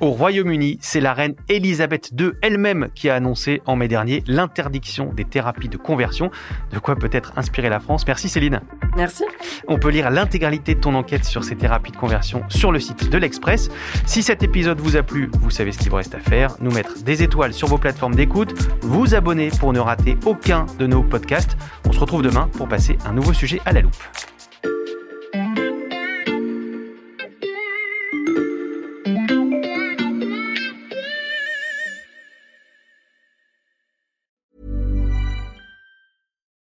Au 0.00 0.10
Royaume-Uni, 0.10 0.78
c'est 0.80 1.00
la 1.00 1.12
reine 1.12 1.34
Elisabeth 1.48 2.12
II 2.16 2.30
elle-même 2.40 2.88
qui 2.94 3.10
a 3.10 3.16
annoncé 3.16 3.62
en 3.66 3.74
mai 3.74 3.88
dernier 3.88 4.22
l'interdiction 4.28 5.12
des 5.12 5.24
thérapies 5.24 5.68
de 5.68 5.76
conversion. 5.76 6.30
De 6.72 6.78
quoi 6.78 6.94
peut-être 6.94 7.32
inspirer 7.36 7.68
la 7.68 7.80
France. 7.80 8.06
Merci 8.06 8.28
Céline. 8.28 8.60
Merci. 8.96 9.24
On 9.66 9.76
peut 9.78 9.90
lire 9.90 10.10
l'intégralité 10.10 10.76
de 10.76 10.80
ton 10.80 10.94
enquête 10.94 11.24
sur 11.24 11.42
ces 11.42 11.56
thérapies 11.56 11.90
de 11.90 11.96
conversion 11.96 12.44
sur 12.48 12.70
le 12.70 12.78
site 12.78 13.10
de 13.10 13.18
l'Express. 13.18 13.70
Si 14.06 14.22
cet 14.22 14.44
épisode 14.44 14.78
vous 14.78 14.96
a 14.96 15.02
plu, 15.02 15.30
vous 15.40 15.50
savez 15.50 15.72
ce 15.72 15.78
qu'il 15.78 15.90
vous 15.90 15.96
reste 15.96 16.14
à 16.14 16.20
faire. 16.20 16.54
Nous 16.60 16.70
mettre 16.70 17.02
des 17.02 17.24
étoiles 17.24 17.52
sur 17.52 17.66
vos 17.66 17.78
plateformes 17.78 18.14
d'écoute, 18.14 18.54
vous 18.82 19.16
abonner 19.16 19.50
pour 19.58 19.72
ne 19.72 19.80
rater 19.80 20.16
aucun 20.26 20.66
de 20.78 20.86
nos 20.86 21.02
podcasts. 21.02 21.56
On 21.88 21.92
se 21.92 21.98
retrouve 21.98 22.22
demain 22.22 22.48
pour 22.52 22.68
passer 22.68 22.98
un 23.04 23.12
nouveau 23.12 23.32
sujet 23.32 23.60
à 23.66 23.72
la 23.72 23.80
loupe. 23.80 23.96